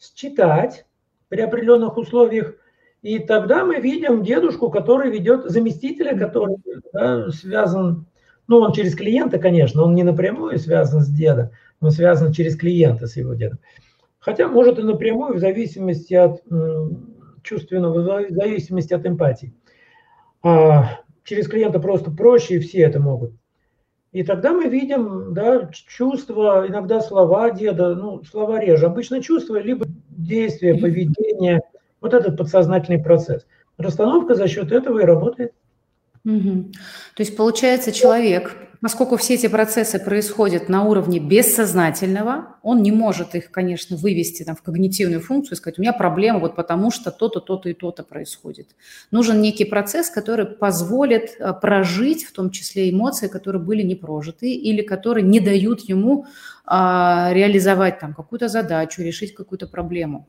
считать 0.00 0.86
при 1.28 1.42
определенных 1.42 1.98
условиях, 1.98 2.54
и 3.02 3.18
тогда 3.18 3.66
мы 3.66 3.80
видим 3.80 4.22
дедушку, 4.22 4.70
который 4.70 5.10
ведет 5.10 5.44
заместителя, 5.44 6.16
который 6.16 6.56
да, 6.94 7.28
связан, 7.32 8.06
ну, 8.50 8.58
он 8.58 8.72
через 8.72 8.96
клиента, 8.96 9.38
конечно, 9.38 9.84
он 9.84 9.94
не 9.94 10.02
напрямую 10.02 10.58
связан 10.58 11.02
с 11.02 11.08
дедом, 11.08 11.50
он 11.80 11.92
связан 11.92 12.32
через 12.32 12.56
клиента 12.56 13.06
с 13.06 13.16
его 13.16 13.34
дедом. 13.34 13.60
Хотя 14.18 14.48
может 14.48 14.76
и 14.80 14.82
напрямую, 14.82 15.36
в 15.36 15.38
зависимости 15.38 16.14
от 16.14 16.42
чувственного, 17.44 18.00
в 18.00 18.30
зависимости 18.32 18.92
от 18.92 19.06
эмпатии. 19.06 19.54
А 20.42 20.98
через 21.22 21.46
клиента 21.46 21.78
просто 21.78 22.10
проще, 22.10 22.56
и 22.56 22.58
все 22.58 22.80
это 22.80 22.98
могут. 22.98 23.34
И 24.10 24.24
тогда 24.24 24.52
мы 24.52 24.66
видим 24.66 25.32
да, 25.32 25.70
чувства, 25.72 26.66
иногда 26.66 27.00
слова 27.00 27.52
деда, 27.52 27.94
ну, 27.94 28.24
слова 28.24 28.58
реже. 28.58 28.86
Обычно 28.86 29.22
чувства, 29.22 29.60
либо 29.60 29.86
действия, 30.08 30.74
поведение, 30.74 31.60
вот 32.00 32.14
этот 32.14 32.36
подсознательный 32.36 32.98
процесс. 32.98 33.46
Расстановка 33.78 34.34
за 34.34 34.48
счет 34.48 34.72
этого 34.72 34.98
и 34.98 35.04
работает. 35.04 35.52
Угу. 36.24 36.72
То 37.16 37.20
есть 37.22 37.36
получается 37.36 37.92
человек, 37.92 38.54
поскольку 38.82 39.16
все 39.16 39.34
эти 39.34 39.46
процессы 39.46 39.98
происходят 39.98 40.68
на 40.68 40.84
уровне 40.84 41.18
бессознательного, 41.18 42.56
он 42.62 42.82
не 42.82 42.92
может 42.92 43.34
их, 43.34 43.50
конечно, 43.50 43.96
вывести 43.96 44.42
там, 44.42 44.54
в 44.54 44.62
когнитивную 44.62 45.20
функцию 45.20 45.54
и 45.54 45.56
сказать, 45.56 45.78
у 45.78 45.82
меня 45.82 45.94
проблема 45.94 46.38
вот 46.38 46.56
потому, 46.56 46.90
что 46.90 47.10
то-то, 47.10 47.40
то-то 47.40 47.70
и 47.70 47.74
то-то 47.74 48.02
происходит. 48.02 48.68
Нужен 49.10 49.40
некий 49.40 49.64
процесс, 49.64 50.10
который 50.10 50.46
позволит 50.46 51.36
э, 51.38 51.54
прожить, 51.54 52.24
в 52.24 52.32
том 52.32 52.50
числе 52.50 52.90
эмоции, 52.90 53.28
которые 53.28 53.62
были 53.62 53.82
не 53.82 53.94
прожиты 53.94 54.52
или 54.52 54.82
которые 54.82 55.24
не 55.24 55.40
дают 55.40 55.80
ему 55.88 56.26
а, 56.64 57.30
реализовать 57.32 57.98
там 57.98 58.14
какую-то 58.14 58.48
задачу, 58.48 59.02
решить 59.02 59.34
какую-то 59.34 59.66
проблему. 59.66 60.28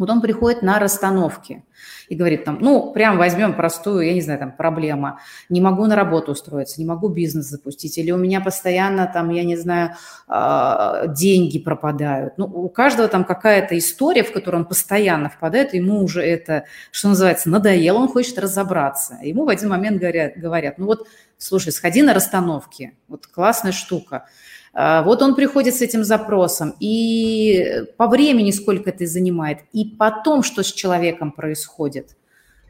Вот 0.00 0.08
он 0.08 0.22
приходит 0.22 0.62
на 0.62 0.78
расстановки 0.78 1.62
и 2.08 2.14
говорит 2.16 2.44
там, 2.44 2.56
ну, 2.58 2.90
прям 2.90 3.18
возьмем 3.18 3.54
простую, 3.54 4.06
я 4.06 4.14
не 4.14 4.22
знаю, 4.22 4.38
там, 4.38 4.50
проблема. 4.50 5.20
Не 5.50 5.60
могу 5.60 5.84
на 5.84 5.94
работу 5.94 6.32
устроиться, 6.32 6.80
не 6.80 6.86
могу 6.86 7.08
бизнес 7.08 7.44
запустить, 7.44 7.98
или 7.98 8.10
у 8.10 8.16
меня 8.16 8.40
постоянно 8.40 9.10
там, 9.12 9.28
я 9.28 9.44
не 9.44 9.56
знаю, 9.56 9.90
а, 10.26 11.06
деньги 11.06 11.58
пропадают. 11.58 12.38
Ну, 12.38 12.46
у 12.46 12.70
каждого 12.70 13.08
там 13.08 13.24
какая-то 13.24 13.76
история, 13.76 14.24
в 14.24 14.32
которую 14.32 14.62
он 14.62 14.68
постоянно 14.68 15.28
впадает, 15.28 15.74
ему 15.74 16.02
уже 16.02 16.22
это, 16.22 16.64
что 16.90 17.08
называется, 17.08 17.50
надоело, 17.50 17.98
он 17.98 18.08
хочет 18.08 18.38
разобраться. 18.38 19.18
Ему 19.22 19.44
в 19.44 19.50
один 19.50 19.68
момент 19.68 20.00
говорят, 20.00 20.32
говорят 20.34 20.78
ну 20.78 20.86
вот, 20.86 21.08
слушай, 21.36 21.72
сходи 21.72 22.00
на 22.00 22.14
расстановки, 22.14 22.96
вот 23.06 23.26
классная 23.26 23.72
штука. 23.72 24.24
А, 24.72 25.02
вот 25.02 25.20
он 25.22 25.34
приходит 25.34 25.74
с 25.74 25.82
этим 25.82 26.04
запросом, 26.04 26.74
и 26.78 27.84
по 27.96 28.06
времени 28.06 28.50
сколько 28.52 28.90
это 28.90 29.06
занимает, 29.06 29.58
и 29.72 29.84
потом, 29.84 30.42
что 30.42 30.62
с 30.62 30.72
человеком 30.72 31.32
происходит, 31.32 32.16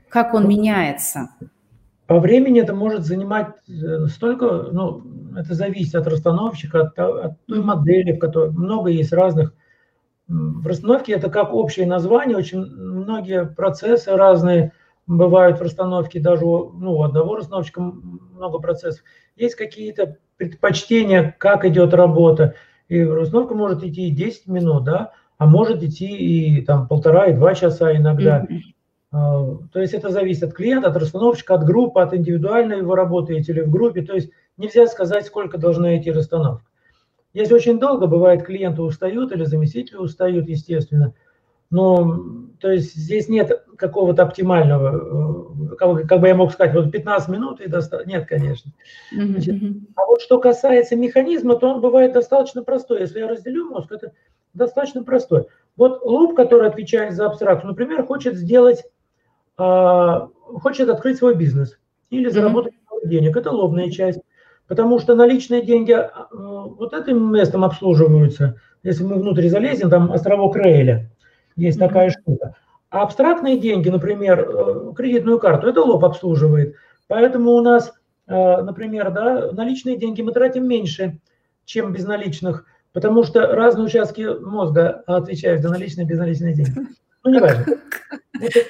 как 0.08 0.32
он 0.34 0.48
меняется. 0.48 1.30
По 2.06 2.18
времени 2.18 2.60
это 2.60 2.74
может 2.74 3.04
занимать 3.04 3.54
э, 3.68 4.06
столько, 4.06 4.68
ну, 4.72 5.04
это 5.36 5.54
зависит 5.54 5.94
от 5.94 6.06
расстановщика, 6.06 6.80
от, 6.80 6.98
от 6.98 7.44
той 7.46 7.62
модели, 7.62 8.12
в 8.12 8.18
которой 8.18 8.50
много 8.50 8.90
есть 8.90 9.12
разных. 9.12 9.52
В 10.26 10.66
расстановке 10.66 11.12
это 11.12 11.28
как 11.28 11.52
общее 11.52 11.86
название, 11.86 12.36
очень 12.36 12.64
многие 12.64 13.44
процессы 13.44 14.12
разные 14.12 14.72
бывают 15.06 15.58
в 15.58 15.62
расстановке, 15.62 16.20
даже 16.20 16.44
ну, 16.44 16.96
у 16.96 17.02
одного 17.02 17.36
расстановщика 17.36 17.80
много 17.80 18.58
процессов. 18.58 19.02
Есть 19.36 19.54
какие-то 19.54 20.18
предпочтение, 20.36 21.34
как 21.38 21.64
идет 21.64 21.94
работа. 21.94 22.54
И 22.88 23.02
расстановка 23.02 23.54
может 23.54 23.82
идти 23.82 24.08
и 24.08 24.10
10 24.10 24.46
минут, 24.46 24.84
да, 24.84 25.12
а 25.38 25.46
может 25.46 25.82
идти 25.82 26.06
и 26.06 26.62
там 26.62 26.88
полтора, 26.88 27.26
и 27.26 27.34
два 27.34 27.54
часа 27.54 27.94
иногда. 27.96 28.46
Mm-hmm. 29.12 29.68
То 29.72 29.80
есть 29.80 29.94
это 29.94 30.10
зависит 30.10 30.44
от 30.44 30.54
клиента, 30.54 30.88
от 30.88 30.96
расстановщика, 30.96 31.54
от 31.54 31.64
группы, 31.64 32.00
от 32.00 32.14
индивидуальной 32.14 32.82
вы 32.82 32.94
работаете 32.94 33.52
или 33.52 33.62
в 33.62 33.70
группе. 33.70 34.02
То 34.02 34.14
есть 34.14 34.30
нельзя 34.56 34.86
сказать, 34.86 35.26
сколько 35.26 35.58
должна 35.58 35.96
идти 35.96 36.12
расстановка. 36.12 36.64
Если 37.32 37.54
очень 37.54 37.78
долго, 37.78 38.06
бывает, 38.06 38.44
клиенты 38.44 38.82
устают 38.82 39.32
или 39.32 39.44
заместители 39.44 39.96
устают, 39.96 40.48
естественно– 40.48 41.14
но, 41.70 42.20
то 42.60 42.70
есть 42.70 42.94
здесь 42.94 43.28
нет 43.28 43.64
какого-то 43.76 44.24
оптимального, 44.24 45.76
как, 45.76 46.08
как 46.08 46.20
бы 46.20 46.28
я 46.28 46.34
мог 46.34 46.52
сказать, 46.52 46.74
вот 46.74 46.90
15 46.90 47.28
минут 47.28 47.60
и 47.60 47.68
достаточно. 47.68 48.10
Нет, 48.10 48.26
конечно. 48.28 48.72
Значит, 49.12 49.56
а 49.94 50.04
вот 50.06 50.20
что 50.20 50.38
касается 50.40 50.96
механизма, 50.96 51.56
то 51.56 51.68
он 51.68 51.80
бывает 51.80 52.12
достаточно 52.12 52.62
простой. 52.62 53.00
Если 53.00 53.20
я 53.20 53.28
разделю 53.28 53.70
мозг, 53.70 53.92
это 53.92 54.12
достаточно 54.52 55.04
простой. 55.04 55.46
Вот 55.76 56.02
лоб, 56.02 56.34
который 56.34 56.68
отвечает 56.68 57.14
за 57.14 57.26
абстракцию, 57.26 57.68
например, 57.68 58.04
хочет 58.04 58.34
сделать, 58.34 58.84
э, 59.58 60.20
хочет 60.44 60.88
открыть 60.88 61.18
свой 61.18 61.36
бизнес 61.36 61.78
или 62.10 62.28
заработать 62.28 62.74
mm-hmm. 62.74 63.08
денег. 63.08 63.36
Это 63.36 63.52
лобная 63.52 63.90
часть. 63.90 64.20
Потому 64.66 64.98
что 64.98 65.14
наличные 65.14 65.62
деньги 65.62 65.92
э, 65.92 66.08
вот 66.30 66.92
этим 66.94 67.32
местом 67.32 67.64
обслуживаются. 67.64 68.60
Если 68.82 69.04
мы 69.04 69.16
внутрь 69.16 69.48
залезем, 69.48 69.88
там 69.88 70.12
островок 70.12 70.56
Рейля. 70.56 71.10
Есть 71.60 71.78
такая 71.78 72.10
штука. 72.10 72.54
А 72.88 73.02
абстрактные 73.02 73.58
деньги, 73.58 73.88
например, 73.88 74.40
э, 74.40 74.92
кредитную 74.96 75.38
карту, 75.38 75.68
это 75.68 75.82
лоб 75.82 76.04
обслуживает. 76.04 76.74
Поэтому 77.06 77.52
у 77.52 77.60
нас, 77.60 77.92
э, 78.26 78.62
например, 78.62 79.10
да, 79.10 79.52
наличные 79.52 79.96
деньги 79.96 80.22
мы 80.22 80.32
тратим 80.32 80.66
меньше, 80.66 81.20
чем 81.66 81.92
безналичных, 81.92 82.64
потому 82.92 83.22
что 83.22 83.46
разные 83.46 83.86
участки 83.86 84.26
мозга 84.40 85.04
отвечают 85.06 85.62
за 85.62 85.68
наличные 85.68 86.06
и 86.06 86.08
безналичные 86.08 86.54
деньги. 86.54 86.88
Ну, 87.24 87.30
не 87.30 87.40
важно. 87.40 87.66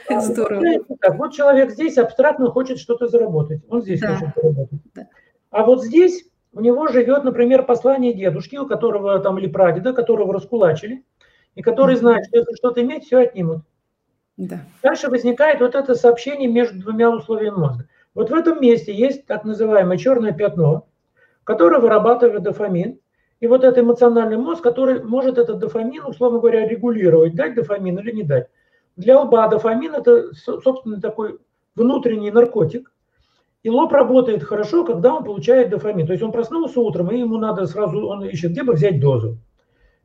А, 0.08 0.20
Здорово. 0.20 0.64
Так, 1.00 1.16
вот 1.16 1.32
человек 1.32 1.70
здесь 1.70 1.96
абстрактно 1.96 2.50
хочет 2.50 2.80
что-то 2.80 3.06
заработать. 3.06 3.62
Он 3.68 3.82
здесь 3.82 4.00
да. 4.00 4.16
хочет 4.16 4.34
заработать. 4.34 4.80
Да. 4.96 5.06
А 5.50 5.62
вот 5.62 5.84
здесь 5.84 6.24
у 6.52 6.60
него 6.60 6.88
живет, 6.88 7.22
например, 7.22 7.62
послание 7.62 8.12
дедушки, 8.12 8.56
у 8.56 8.66
которого 8.66 9.20
там 9.20 9.38
или 9.38 9.46
прадеда, 9.46 9.92
которого 9.92 10.34
раскулачили 10.34 11.04
и 11.54 11.62
который 11.62 11.96
знает, 11.96 12.26
что 12.26 12.38
если 12.38 12.54
что-то 12.54 12.82
иметь, 12.82 13.04
все 13.04 13.18
отнимут. 13.18 13.62
Да. 14.36 14.60
Дальше 14.82 15.08
возникает 15.08 15.60
вот 15.60 15.74
это 15.74 15.94
сообщение 15.94 16.48
между 16.48 16.80
двумя 16.80 17.10
условиями 17.10 17.56
мозга. 17.56 17.88
Вот 18.14 18.30
в 18.30 18.34
этом 18.34 18.60
месте 18.60 18.94
есть 18.94 19.26
так 19.26 19.44
называемое 19.44 19.98
черное 19.98 20.32
пятно, 20.32 20.86
которое 21.44 21.80
вырабатывает 21.80 22.42
дофамин. 22.42 22.98
И 23.40 23.46
вот 23.46 23.64
это 23.64 23.80
эмоциональный 23.80 24.36
мозг, 24.36 24.62
который 24.62 25.02
может 25.02 25.38
этот 25.38 25.58
дофамин, 25.58 26.04
условно 26.04 26.40
говоря, 26.40 26.66
регулировать, 26.66 27.34
дать 27.34 27.54
дофамин 27.54 27.98
или 27.98 28.12
не 28.12 28.22
дать. 28.22 28.48
Для 28.96 29.20
лба 29.20 29.48
дофамин– 29.48 29.94
это, 29.96 30.32
собственно, 30.34 31.00
такой 31.00 31.38
внутренний 31.74 32.30
наркотик. 32.30 32.92
И 33.62 33.70
лоб 33.70 33.92
работает 33.92 34.42
хорошо, 34.42 34.84
когда 34.84 35.14
он 35.14 35.24
получает 35.24 35.70
дофамин. 35.70 36.06
То 36.06 36.12
есть 36.12 36.22
он 36.22 36.32
проснулся 36.32 36.80
утром, 36.80 37.10
и 37.10 37.18
ему 37.18 37.38
надо 37.38 37.66
сразу, 37.66 38.06
он 38.06 38.24
ищет, 38.24 38.52
где 38.52 38.62
бы 38.62 38.72
взять 38.72 39.00
дозу. 39.00 39.38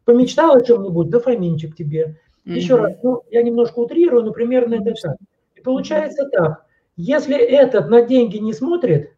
Помечтал 0.06 0.56
о 0.56 0.62
чем-нибудь, 0.62 1.10
дофаминчик 1.10 1.76
тебе. 1.76 2.20
Еще 2.46 2.76
раз, 2.76 2.94
ну, 3.02 3.24
я 3.32 3.41
немножко 3.41 3.80
утрирую, 3.80 4.24
но 4.24 4.32
примерно 4.32 4.76
это 4.76 4.94
так. 5.02 5.18
И 5.56 5.62
получается 5.62 6.30
так, 6.32 6.65
если 6.96 7.36
этот 7.36 7.89
на 7.89 8.04
деньги 8.04 8.38
не 8.38 8.54
смотрит, 8.54 9.15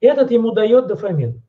этот 0.00 0.30
ему 0.30 0.52
дает 0.52 0.86
дофамин. 0.86 1.42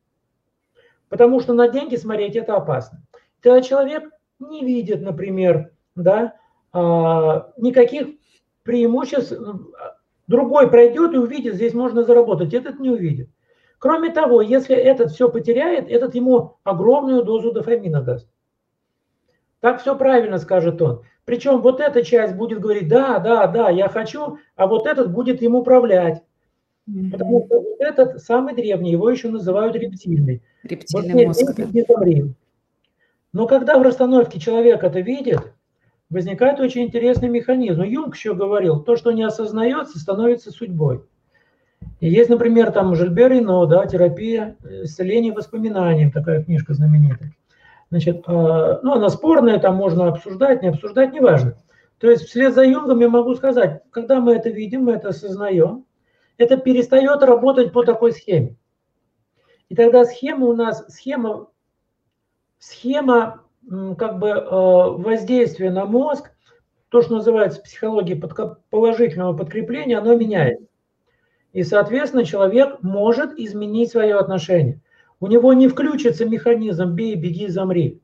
Потому 1.08 1.40
что 1.40 1.54
на 1.54 1.70
деньги 1.70 1.96
смотреть 1.96 2.36
это 2.36 2.58
опасно. 2.58 3.02
Тогда 3.42 3.62
человек 3.62 4.10
не 4.40 4.66
видит, 4.66 5.02
например, 5.02 5.72
да, 5.96 6.36
а, 6.74 7.54
никаких 7.58 8.08
преимуществ. 8.64 9.34
Другой 10.28 10.70
пройдет 10.70 11.14
и 11.14 11.18
увидит, 11.18 11.56
здесь 11.56 11.74
можно 11.74 12.04
заработать, 12.04 12.54
этот 12.54 12.80
не 12.80 12.90
увидит. 12.90 13.30
Кроме 13.78 14.12
того, 14.12 14.42
если 14.42 14.76
этот 14.76 15.12
все 15.12 15.30
потеряет, 15.30 15.90
этот 15.90 16.16
ему 16.16 16.58
огромную 16.64 17.24
дозу 17.24 17.52
дофамина 17.52 18.02
даст. 18.02 18.28
Так 19.66 19.82
все 19.82 19.96
правильно, 19.96 20.38
скажет 20.38 20.80
он. 20.80 21.02
Причем 21.26 21.60
вот 21.60 21.82
эта 21.82 22.06
часть 22.06 22.36
будет 22.36 22.60
говорить, 22.60 22.88
да, 22.88 23.18
да, 23.18 23.48
да, 23.48 23.72
я 23.72 23.90
хочу, 23.90 24.38
а 24.56 24.68
вот 24.68 24.86
этот 24.86 25.12
будет 25.12 25.42
им 25.42 25.56
управлять. 25.56 26.22
Mm-hmm. 26.88 27.10
Потому 27.10 27.46
что 27.48 27.62
вот 27.62 27.80
этот 27.80 28.22
самый 28.22 28.54
древний, 28.54 28.92
его 28.92 29.10
еще 29.10 29.30
называют 29.30 29.76
рептильный. 29.76 30.44
Рептильный 30.62 31.26
вот, 31.26 31.42
мозг. 31.42 31.58
Не 31.58 32.36
Но 33.34 33.48
когда 33.48 33.80
в 33.80 33.82
расстановке 33.82 34.40
человек 34.40 34.84
это 34.84 35.00
видит, 35.00 35.42
возникает 36.12 36.60
очень 36.60 36.84
интересный 36.84 37.30
механизм. 37.30 37.82
Юнг 37.82 38.16
еще 38.16 38.36
говорил, 38.36 38.84
то, 38.84 38.96
что 38.96 39.14
не 39.14 39.24
осознается, 39.24 39.98
становится 39.98 40.52
судьбой. 40.52 41.02
И 42.02 42.08
есть, 42.08 42.30
например, 42.30 42.72
там 42.72 42.94
Жильбер 42.94 43.32
Рено, 43.32 43.66
да, 43.66 43.88
терапия 43.88 44.58
исцеления 44.84 45.34
воспоминанием, 45.34 46.12
такая 46.12 46.44
книжка 46.44 46.76
знаменитая. 46.76 47.34
Значит, 47.90 48.24
а, 48.28 48.80
ну, 48.84 48.94
она 48.94 49.10
спорная, 49.10 49.60
там 49.60 49.76
можно 49.76 50.08
обсуждать, 50.08 50.62
не 50.62 50.70
обсуждать, 50.70 51.14
неважно. 51.14 51.58
То 52.00 52.10
есть 52.10 52.26
вслед 52.26 52.54
за 52.54 52.64
Юнгом 52.64 53.00
я 53.00 53.10
могу 53.10 53.36
сказать, 53.36 53.84
когда 53.92 54.20
мы 54.20 54.34
это 54.36 54.50
видим, 54.50 54.86
мы 54.86 54.94
это 54.94 55.10
осознаем, 55.10 55.86
это 56.38 56.58
перестает 56.58 57.24
работать 57.24 57.72
по 57.72 57.84
такой 57.84 58.12
схеме. 58.12 58.56
И 59.70 59.76
тогда 59.76 60.06
схема 60.06 60.48
у 60.48 60.54
нас, 60.54 60.86
схема, 60.90 61.48
схема 62.60 63.44
как 63.98 64.20
бы 64.20 64.30
э, 64.30 64.44
воздействия 64.50 65.72
на 65.72 65.86
мозг, 65.86 66.32
то, 66.90 67.02
что 67.02 67.16
называется 67.16 67.62
психологией 67.62 68.22
положительного 68.70 69.36
подкрепления, 69.36 69.98
оно 69.98 70.16
меняется. 70.16 70.68
И, 71.52 71.64
соответственно, 71.64 72.26
человек 72.26 72.82
может 72.82 73.40
изменить 73.40 73.92
свое 73.92 74.16
отношение. 74.18 74.82
У 75.20 75.28
него 75.28 75.54
не 75.54 75.68
включится 75.68 76.26
механизм 76.26 76.94
«бей, 76.94 77.16
беги, 77.16 77.48
замри». 77.48 78.02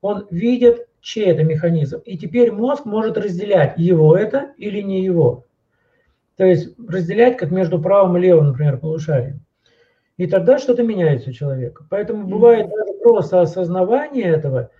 Он 0.00 0.26
видит, 0.30 0.86
чей 1.00 1.26
это 1.26 1.42
механизм. 1.42 2.00
И 2.04 2.16
теперь 2.16 2.52
мозг 2.52 2.84
может 2.84 3.18
разделять, 3.18 3.74
его 3.76 4.16
это 4.16 4.52
или 4.56 4.80
не 4.80 5.02
его. 5.02 5.44
То 6.36 6.44
есть 6.44 6.78
разделять 6.78 7.36
как 7.36 7.50
между 7.50 7.80
правым 7.80 8.16
и 8.16 8.20
левым, 8.20 8.48
например, 8.48 8.78
полушарием. 8.78 9.40
И 10.16 10.26
тогда 10.26 10.58
что-то 10.58 10.82
меняется 10.82 11.30
у 11.30 11.32
человека. 11.32 11.84
Поэтому 11.90 12.26
бывает 12.26 12.68
даже 12.68 12.98
просто 13.02 13.40
осознавание 13.40 14.24
этого 14.24 14.70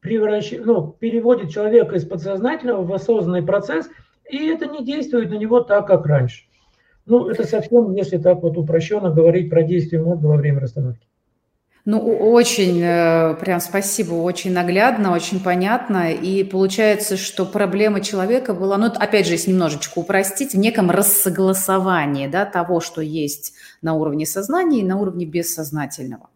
превращ... 0.00 0.52
ну, 0.52 0.92
переводит 0.92 1.50
человека 1.50 1.96
из 1.96 2.04
подсознательного 2.04 2.84
в 2.84 2.92
осознанный 2.92 3.42
процесс, 3.42 3.88
и 4.30 4.46
это 4.46 4.66
не 4.66 4.84
действует 4.84 5.30
на 5.30 5.34
него 5.34 5.60
так, 5.60 5.86
как 5.86 6.06
раньше. 6.06 6.44
Ну, 7.06 7.28
это 7.28 7.44
совсем, 7.44 7.92
если 7.92 8.18
так 8.18 8.42
вот 8.42 8.58
упрощенно 8.58 9.10
говорить 9.10 9.48
про 9.48 9.62
действие 9.62 10.02
мозга 10.02 10.26
во 10.26 10.36
время 10.36 10.60
расстановки. 10.60 11.06
Ну, 11.84 12.00
очень, 12.00 12.82
э, 12.82 13.36
прям 13.36 13.60
спасибо, 13.60 14.14
очень 14.14 14.52
наглядно, 14.52 15.14
очень 15.14 15.38
понятно. 15.38 16.12
И 16.12 16.42
получается, 16.42 17.16
что 17.16 17.46
проблема 17.46 18.00
человека 18.00 18.54
была, 18.54 18.76
ну, 18.76 18.86
опять 18.86 19.26
же, 19.26 19.34
если 19.34 19.52
немножечко 19.52 20.00
упростить, 20.00 20.54
в 20.54 20.58
неком 20.58 20.90
рассогласовании 20.90 22.26
да, 22.26 22.44
того, 22.44 22.80
что 22.80 23.00
есть 23.02 23.52
на 23.82 23.94
уровне 23.94 24.26
сознания 24.26 24.80
и 24.80 24.84
на 24.84 24.98
уровне 24.98 25.26
бессознательного. 25.26 26.28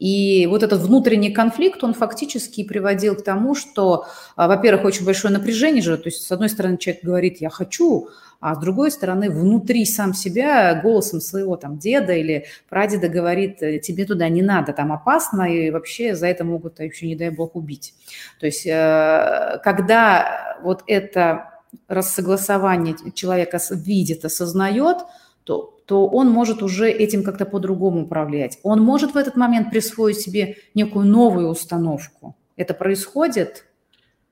И 0.00 0.46
вот 0.46 0.62
этот 0.62 0.80
внутренний 0.80 1.30
конфликт, 1.30 1.84
он 1.84 1.92
фактически 1.92 2.64
приводил 2.64 3.14
к 3.14 3.22
тому, 3.22 3.54
что, 3.54 4.06
а, 4.34 4.48
во-первых, 4.48 4.86
очень 4.86 5.04
большое 5.04 5.32
напряжение 5.32 5.82
же, 5.82 5.96
то 5.98 6.08
есть 6.08 6.22
с 6.22 6.32
одной 6.32 6.48
стороны 6.48 6.78
человек 6.78 7.04
говорит 7.04 7.40
«я 7.40 7.50
хочу», 7.50 8.08
а 8.40 8.54
с 8.54 8.58
другой 8.58 8.90
стороны 8.90 9.30
внутри 9.30 9.84
сам 9.84 10.14
себя 10.14 10.74
голосом 10.82 11.20
своего 11.20 11.56
там 11.56 11.78
деда 11.78 12.14
или 12.14 12.46
прадеда 12.70 13.10
говорит 13.10 13.62
«Э, 13.62 13.78
тебе 13.78 14.06
туда 14.06 14.30
не 14.30 14.40
надо, 14.40 14.72
там 14.72 14.90
опасно, 14.90 15.42
и 15.42 15.70
вообще 15.70 16.14
за 16.14 16.28
это 16.28 16.44
могут 16.44 16.80
еще, 16.80 17.06
не 17.06 17.14
дай 17.16 17.28
бог, 17.28 17.54
убить. 17.54 17.92
То 18.40 18.46
есть 18.46 18.66
э, 18.66 19.60
когда 19.62 20.56
вот 20.62 20.82
это 20.86 21.50
рассогласование 21.88 22.96
человека 23.14 23.60
видит, 23.70 24.24
осознает, 24.24 24.96
то 25.44 25.80
то 25.90 26.06
он 26.06 26.30
может 26.30 26.62
уже 26.62 26.88
этим 26.88 27.24
как-то 27.24 27.44
по-другому 27.44 28.04
управлять. 28.04 28.60
Он 28.62 28.80
может 28.80 29.14
в 29.14 29.16
этот 29.16 29.34
момент 29.34 29.70
присвоить 29.70 30.20
себе 30.20 30.54
некую 30.72 31.04
новую 31.04 31.48
установку. 31.48 32.36
Это 32.56 32.74
происходит? 32.74 33.64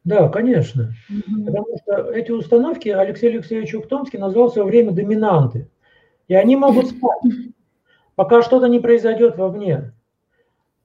Да, 0.05 0.29
конечно. 0.29 0.94
Угу. 1.11 1.47
Потому 1.47 1.66
что 1.83 2.12
эти 2.12 2.31
установки 2.31 2.90
Алексей 2.90 3.31
Алексеевич 3.31 3.75
Ухтомский 3.75 4.21
назвал 4.21 4.51
в 4.51 4.53
свое 4.53 4.68
время 4.68 4.92
доминанты. 4.92 5.68
И 6.29 6.35
они 6.35 6.55
могут 6.55 6.90
спать, 6.90 7.23
пока 8.14 8.42
что-то 8.42 8.68
не 8.68 8.79
произойдет 8.79 9.37
вовне. 9.37 9.92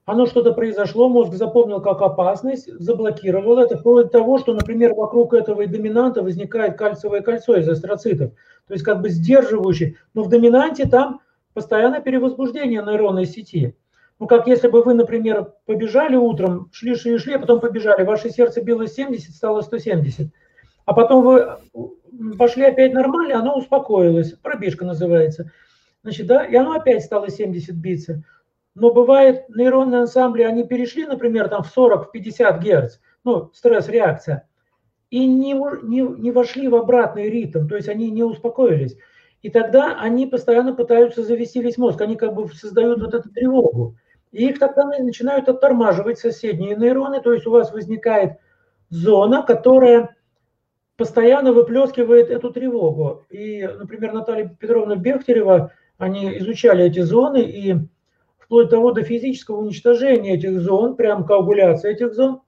Оно 0.06 0.26
что-то 0.26 0.52
произошло, 0.52 1.08
мозг 1.08 1.32
запомнил 1.32 1.80
как 1.80 2.02
опасность, 2.02 2.70
заблокировал 2.78 3.58
это, 3.58 3.78
вплоть 3.78 4.06
до 4.06 4.18
того, 4.18 4.38
что, 4.38 4.52
например, 4.52 4.94
вокруг 4.94 5.32
этого 5.32 5.66
доминанта 5.66 6.22
возникает 6.22 6.76
кальциевое 6.76 7.22
кольцо 7.22 7.56
из 7.56 7.68
астроцитов– 7.68 8.32
то 8.66 8.74
есть 8.74 8.84
как 8.84 9.00
бы 9.00 9.10
сдерживающий, 9.10 9.96
но 10.14 10.22
в 10.22 10.28
доминанте 10.28 10.86
там 10.86 11.20
постоянное 11.52 12.00
перевозбуждение 12.00 12.82
нейронной 12.82 13.26
сети. 13.26 13.76
Ну, 14.18 14.26
как 14.26 14.46
если 14.46 14.68
бы 14.68 14.82
вы, 14.82 14.94
например, 14.94 15.52
побежали 15.66 16.16
утром, 16.16 16.70
шли, 16.72 16.94
шли, 16.94 17.18
шли, 17.18 17.34
а 17.34 17.38
потом 17.38 17.60
побежали, 17.60 18.04
ваше 18.04 18.30
сердце 18.30 18.62
било 18.62 18.86
70, 18.86 19.34
стало 19.34 19.60
170, 19.60 20.28
а 20.84 20.94
потом 20.94 21.24
вы 21.24 21.56
пошли 22.38 22.64
опять 22.64 22.94
нормально, 22.94 23.40
оно 23.40 23.56
успокоилось, 23.56 24.32
пробежка 24.34 24.84
называется. 24.84 25.50
Значит, 26.02 26.26
да, 26.26 26.44
и 26.44 26.54
оно 26.54 26.74
опять 26.74 27.02
стало 27.02 27.28
70 27.28 27.74
биться. 27.74 28.22
Но 28.74 28.92
бывает 28.92 29.48
нейронные 29.48 30.02
ансамбли, 30.02 30.42
они 30.42 30.64
перешли, 30.64 31.06
например, 31.06 31.48
там 31.48 31.62
в 31.62 31.76
40-50 31.76 32.58
Гц, 32.58 32.98
ну, 33.22 33.50
стресс-реакция, 33.54 34.48
и 35.10 35.26
не, 35.26 35.52
не, 35.82 36.00
не 36.00 36.32
вошли 36.32 36.66
в 36.66 36.74
обратный 36.74 37.30
ритм, 37.30 37.68
то 37.68 37.76
есть 37.76 37.88
они 37.88 38.10
не 38.10 38.24
успокоились. 38.24 38.96
И 39.42 39.50
тогда 39.50 39.96
они 40.00 40.26
постоянно 40.26 40.74
пытаются 40.74 41.22
завести 41.22 41.60
весь 41.62 41.78
мозг, 41.78 42.00
они 42.00 42.16
как 42.16 42.34
бы 42.34 42.48
создают 42.48 43.00
вот 43.00 43.14
эту 43.14 43.30
тревогу. 43.30 43.96
И 44.32 44.48
их 44.48 44.58
тогда 44.58 44.84
начинают 44.86 45.48
оттормаживать 45.48 46.18
соседние 46.18 46.74
нейроны, 46.74 47.20
то 47.20 47.32
есть 47.32 47.46
у 47.46 47.52
вас 47.52 47.72
возникает 47.72 48.38
зона, 48.88 49.44
которая 49.44 50.16
постоянно 50.96 51.52
выплескивает 51.52 52.30
эту 52.30 52.50
тревогу. 52.50 53.24
И, 53.30 53.62
например, 53.62 54.12
Наталья 54.12 54.48
Петровна 54.48 54.96
Бехтерева, 54.96 55.72
они 55.98 56.38
изучали 56.38 56.84
эти 56.84 57.00
зоны, 57.00 57.42
и 57.42 57.76
вплоть 58.54 58.68
до 58.68 58.76
того 58.76 58.92
до 58.92 59.02
физического 59.02 59.56
уничтожения 59.56 60.34
этих 60.34 60.60
зон, 60.60 60.94
прям 60.94 61.24
коагуляции 61.24 61.90
этих 61.90 62.14
зон, 62.14 62.40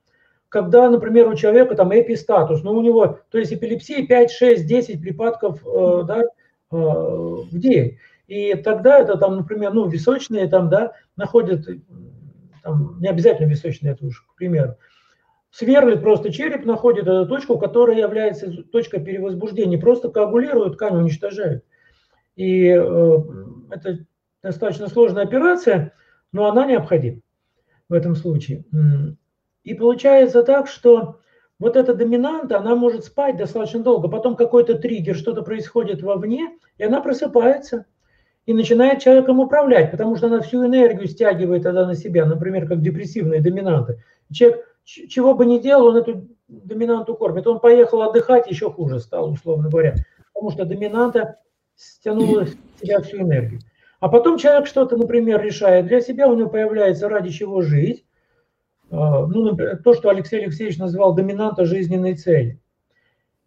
когда, 0.49 0.89
например, 0.89 1.29
у 1.29 1.35
человека 1.35 1.75
там 1.75 1.93
эпистатус, 1.93 2.63
ну 2.63 2.73
у 2.73 2.83
него, 2.83 3.19
то 3.29 3.39
есть 3.39 3.53
эпилепсия 3.53 4.07
5, 4.07 4.31
6, 4.31 4.67
10 4.67 5.01
припадков 5.01 5.67
э, 5.67 6.03
да, 6.07 6.21
э, 6.23 6.25
в 6.71 7.59
день. 7.59 7.99
И 8.29 8.55
тогда 8.55 9.01
это 9.01 9.17
там, 9.17 9.37
например, 9.37 9.73
ну 9.75 9.89
височные 9.89 10.47
там, 10.47 10.69
да, 10.69 10.93
находят, 11.17 11.67
там, 12.63 13.01
не 13.01 13.09
обязательно 13.09 13.49
височные, 13.49 13.95
это 13.95 14.07
уж, 14.07 14.23
к 14.23 14.37
примеру, 14.37 14.77
сверлит 15.51 16.03
просто 16.03 16.33
череп, 16.33 16.65
находит 16.65 17.09
эту 17.09 17.27
точку, 17.27 17.59
которая 17.59 17.99
является 17.99 18.63
точкой 18.63 19.01
перевозбуждения, 19.01 19.79
просто 19.79 20.11
коагулирует 20.11 20.75
ткань, 20.75 20.97
уничтожает. 20.97 21.65
И 22.37 22.69
э, 22.69 23.19
это 23.71 24.06
достаточно 24.47 24.89
сложная 24.89 25.25
операция, 25.25 25.93
но 26.33 26.47
она 26.47 26.67
необходима 26.67 27.21
в 27.89 27.93
этом 27.93 28.15
случае. 28.15 28.65
И 29.63 29.75
получается 29.75 30.43
так, 30.43 30.69
что 30.69 31.21
вот 31.59 31.77
эта 31.77 31.95
доминанта, 31.95 32.59
она 32.59 32.75
может 32.75 33.05
спать 33.05 33.37
достаточно 33.37 33.81
долго, 33.81 34.09
потом 34.09 34.37
какой-то 34.37 34.77
триггер, 34.77 35.17
что-то 35.17 35.43
происходит 35.43 36.03
вовне, 36.03 36.57
и 36.79 36.85
она 36.85 37.01
просыпается 37.01 37.87
и 38.45 38.55
начинает 38.55 39.01
человеком 39.01 39.41
управлять, 39.41 39.91
потому 39.91 40.17
что 40.17 40.27
она 40.27 40.41
всю 40.41 40.65
энергию 40.65 41.09
стягивает 41.09 41.65
тогда 41.65 41.87
на 41.87 41.95
себя, 41.95 42.27
например, 42.27 42.69
как 42.69 42.81
депрессивные 42.81 43.41
доминанты. 43.41 44.03
Человек 44.33 44.67
чего 44.85 45.35
бы 45.35 45.47
ни 45.47 45.59
делал, 45.59 45.89
он 45.89 45.97
эту 45.97 46.29
доминанту 46.47 47.17
кормит. 47.17 47.47
Он 47.47 47.59
поехал 47.59 48.03
отдыхать, 48.03 48.49
еще 48.49 48.71
хуже 48.71 49.01
стал, 49.01 49.33
условно 49.33 49.69
говоря, 49.69 49.97
потому 50.33 50.53
что 50.53 50.65
доминанта 50.65 51.41
стянула 51.75 52.45
в 52.45 52.81
себя 52.81 53.01
всю 53.01 53.19
энергию. 53.19 53.61
А 54.01 54.09
потом 54.09 54.39
человек 54.39 54.67
что-то, 54.67 54.97
например, 54.97 55.43
решает 55.43 55.87
для 55.87 56.01
себя, 56.01 56.29
у 56.29 56.35
него 56.35 56.51
появляется 56.51 57.09
ради 57.09 57.31
чего 57.31 57.63
жить, 57.63 58.05
ну, 58.91 59.51
например, 59.51 59.81
то, 59.83 59.95
что 59.95 60.11
Алексей 60.11 60.41
Алексеевич 60.43 60.79
назвал 60.79 61.15
доминанта 61.15 61.65
жизненной 61.65 62.15
цели. 62.15 62.61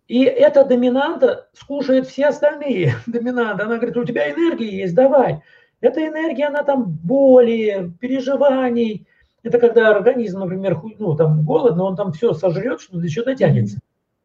И 0.08 0.24
эта 0.24 0.66
доминанта 0.66 1.50
скушает 1.54 2.08
все 2.08 2.28
остальные 2.28 2.96
доминанты. 3.08 3.64
Она 3.64 3.78
говорит, 3.78 3.96
у 3.96 4.04
тебя 4.04 4.32
энергия 4.32 4.82
есть, 4.82 4.96
давай. 4.96 5.42
Эта 5.82 6.06
энергия, 6.06 6.48
она 6.48 6.64
там 6.64 6.84
боли, 6.84 7.94
переживаний. 8.02 9.08
Это 9.44 9.60
когда 9.60 9.92
организм, 9.92 10.40
например, 10.40 10.82
ну, 10.98 11.16
там 11.16 11.46
голодно, 11.46 11.84
он 11.84 11.96
там 11.96 12.12
все 12.12 12.34
сожрет, 12.34 12.82
что 12.82 12.98
до 12.98 13.08
чего 13.08 13.26
дотянется. 13.26 13.80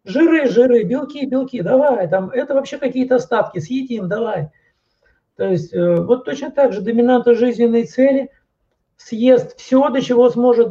Жиры, 0.04 0.48
жиры, 0.48 0.82
белки, 0.82 1.24
белки, 1.26 1.62
давай. 1.62 2.08
Там, 2.08 2.30
это 2.30 2.54
вообще 2.54 2.78
какие-то 2.78 3.16
остатки, 3.16 3.58
съедим, 3.60 4.08
давай. 4.08 4.50
То 5.36 5.48
есть 5.48 5.72
э, 5.74 5.96
вот 6.00 6.24
точно 6.24 6.50
так 6.50 6.72
же 6.72 6.80
доминанта 6.80 7.34
жизненной 7.34 7.84
цели 7.84 8.30
съест 8.96 9.58
все, 9.58 9.90
до 9.90 10.00
чего 10.00 10.30
сможет 10.30 10.68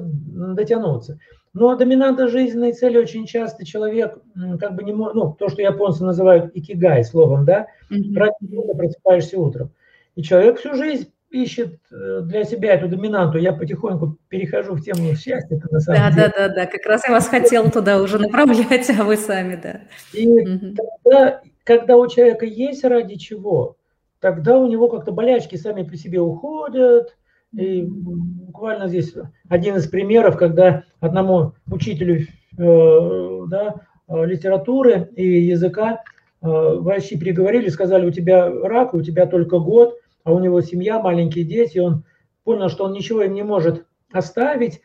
дотянуться. 0.55 1.19
Но 1.53 1.75
доминанта 1.75 2.29
жизненной 2.29 2.73
цели 2.73 2.97
очень 2.97 3.27
часто 3.27 3.65
человек 3.65 4.17
как 4.59 4.75
бы 4.75 4.83
не 4.83 4.91
может, 4.91 5.13
ну, 5.13 5.35
то, 5.37 5.49
что 5.49 5.61
японцы 5.61 6.03
называют 6.03 6.51
икигай 6.55 7.03
словом, 7.03 7.45
да, 7.45 7.67
mm-hmm. 7.91 8.75
просыпаешься 8.75 9.39
утром. 9.39 9.71
И 10.15 10.23
человек 10.23 10.57
всю 10.59 10.73
жизнь 10.73 11.11
ищет 11.29 11.79
э, 11.91 12.21
для 12.23 12.43
себя 12.43 12.75
эту 12.75 12.87
доминанту. 12.87 13.37
Я 13.37 13.53
потихоньку 13.53 14.17
перехожу 14.29 14.75
в 14.75 14.81
тему 14.81 15.15
счастья. 15.15 15.59
На 15.69 15.79
самом 15.79 15.99
да, 15.99 16.11
деле. 16.11 16.33
да, 16.35 16.47
да, 16.47 16.55
да. 16.55 16.65
Как 16.67 16.85
раз 16.85 17.03
я 17.07 17.13
вас 17.13 17.27
хотела 17.27 17.69
туда 17.69 18.01
уже 18.01 18.19
направлять, 18.19 18.89
а 18.99 19.03
вы 19.03 19.17
сами, 19.17 19.59
да. 19.61 19.81
И 20.13 20.27
угу. 20.27 20.75
тогда, 20.75 21.41
когда 21.63 21.97
у 21.97 22.07
человека 22.07 22.45
есть 22.45 22.83
ради 22.83 23.15
чего, 23.15 23.77
тогда 24.23 24.57
у 24.57 24.67
него 24.67 24.87
как-то 24.87 25.11
болячки 25.11 25.57
сами 25.57 25.83
по 25.83 25.97
себе 25.97 26.21
уходят. 26.21 27.17
И 27.51 27.81
буквально 27.81 28.87
здесь 28.87 29.13
один 29.49 29.75
из 29.75 29.87
примеров, 29.89 30.37
когда 30.37 30.85
одному 31.01 31.51
учителю 31.69 32.21
э, 32.57 33.41
да, 33.49 33.81
э, 34.07 34.25
литературы 34.25 35.09
и 35.17 35.41
языка 35.41 36.03
э, 36.41 36.47
врачи 36.47 37.19
переговорили, 37.19 37.67
сказали, 37.67 38.05
у 38.05 38.11
тебя 38.11 38.49
рак, 38.49 38.93
у 38.93 39.01
тебя 39.01 39.25
только 39.25 39.59
год, 39.59 39.99
а 40.23 40.31
у 40.31 40.39
него 40.39 40.61
семья, 40.61 40.99
маленькие 40.99 41.43
дети, 41.43 41.79
он 41.79 42.05
понял, 42.45 42.69
что 42.69 42.85
он 42.85 42.93
ничего 42.93 43.23
им 43.23 43.33
не 43.33 43.43
может 43.43 43.85
оставить, 44.13 44.79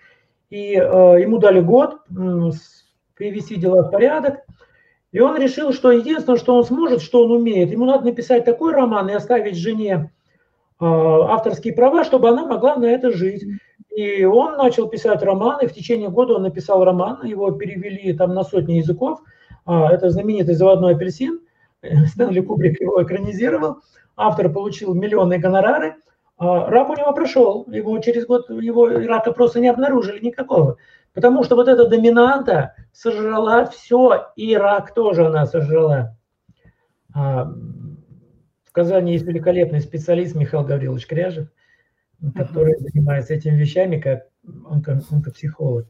и 0.51 0.74
э, 0.74 1.20
ему 1.20 1.38
дали 1.38 1.61
год 1.61 2.01
э, 2.11 2.51
привести 3.14 3.55
дела 3.55 3.85
в 3.85 3.92
порядок, 3.92 4.40
и 5.12 5.21
он 5.21 5.37
решил, 5.37 5.73
что 5.73 5.90
единственное, 5.90 6.38
что 6.38 6.55
он 6.55 6.64
сможет, 6.64 7.01
что 7.01 7.25
он 7.25 7.33
умеет, 7.33 7.71
ему 7.71 7.87
надо 7.87 8.05
написать 8.05 8.44
такой 8.44 8.73
роман 8.73 9.09
и 9.09 9.14
оставить 9.14 9.57
жене 9.57 10.11
э, 10.81 10.85
авторские 10.85 11.75
права, 11.75 12.05
чтобы 12.05 12.29
она 12.29 12.47
могла 12.47 12.77
на 12.77 12.87
это 12.87 13.11
жить. 13.11 13.44
И 13.94 14.25
он 14.25 14.57
начал 14.57 14.88
писать 14.88 15.23
романы, 15.23 15.66
в 15.66 15.73
течение 15.73 16.09
года 16.09 16.35
он 16.35 16.42
написал 16.42 16.85
роман, 16.85 17.25
его 17.25 17.51
перевели 17.51 18.12
там 18.12 18.35
на 18.35 18.44
сотни 18.44 18.75
языков, 18.75 19.21
а, 19.66 19.92
это 19.92 20.11
знаменитый 20.11 20.55
«Заводной 20.55 20.94
апельсин», 20.94 21.40
Стэнли 22.07 22.40
Кубрик 22.40 22.81
его 22.81 23.03
экранизировал, 23.03 23.79
автор 24.16 24.53
получил 24.53 24.94
миллионные 24.94 25.38
гонорары, 25.38 25.97
а 26.38 26.71
рак 26.71 26.90
у 26.90 26.94
него 26.94 27.12
прошел, 27.12 27.66
его 27.68 27.99
через 27.99 28.27
год 28.27 28.49
его 28.51 28.87
рака 28.87 29.33
просто 29.33 29.61
не 29.61 29.68
обнаружили 29.68 30.25
никакого. 30.25 30.77
Потому 31.12 31.42
что 31.42 31.57
вот 31.57 31.66
эта 31.66 31.88
доминанта 31.88 32.75
сожрала 32.99 33.67
все, 33.67 34.33
и 34.35 34.57
рак 34.57 34.93
тоже 34.93 35.27
она 35.27 35.47
сожрала. 35.47 36.17
А, 37.15 37.45
в 37.45 38.73
Казани 38.73 39.13
есть 39.13 39.25
великолепный 39.25 39.81
специалист 39.81 40.35
Михаил 40.35 40.65
Гаврилович 40.65 41.07
Кряжев, 41.07 41.49
который 42.35 42.75
uh-huh. 42.75 42.91
занимается 42.93 43.35
этими 43.35 43.55
вещами 43.55 44.01
как 44.01 44.27
онко, 44.69 45.01
онкопсихолог. 45.13 45.87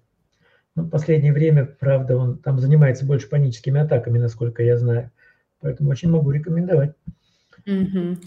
Ну, 0.75 0.83
в 0.83 0.91
последнее 0.91 1.33
время, 1.33 1.65
правда, 1.65 2.19
он 2.19 2.39
там 2.39 2.59
занимается 2.59 3.07
больше 3.07 3.29
паническими 3.31 3.81
атаками, 3.81 4.19
насколько 4.19 4.63
я 4.63 4.77
знаю. 4.77 5.11
Поэтому 5.61 5.91
очень 5.91 6.11
могу 6.11 6.31
рекомендовать. 6.31 6.93
Угу. 7.67 8.19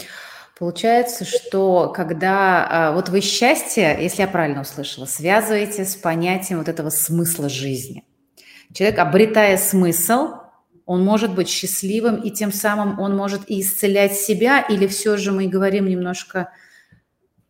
Получается, 0.58 1.24
что 1.24 1.90
когда 1.96 2.68
а, 2.68 2.92
вот 2.94 3.10
вы 3.10 3.22
счастье, 3.22 3.96
если 4.02 4.24
я 4.24 4.28
правильно 4.28 4.62
услышала, 4.62 5.06
связываете 5.06 5.86
с 5.86 5.96
понятием 5.96 6.58
вот 6.58 6.68
этого 6.68 6.90
смысла 6.90 7.48
жизни. 7.48 8.06
Человек, 8.74 9.00
обретая 9.00 9.58
смысл, 9.58 10.30
он 10.86 11.04
может 11.04 11.36
быть 11.36 11.50
счастливым, 11.50 12.22
и 12.22 12.32
тем 12.32 12.52
самым 12.52 13.00
он 13.00 13.16
может 13.16 13.50
и 13.50 13.62
исцелять 13.62 14.14
себя, 14.14 14.62
или 14.62 14.88
все 14.88 15.18
же 15.18 15.32
мы 15.32 15.48
говорим 15.48 15.88
немножко 15.88 16.52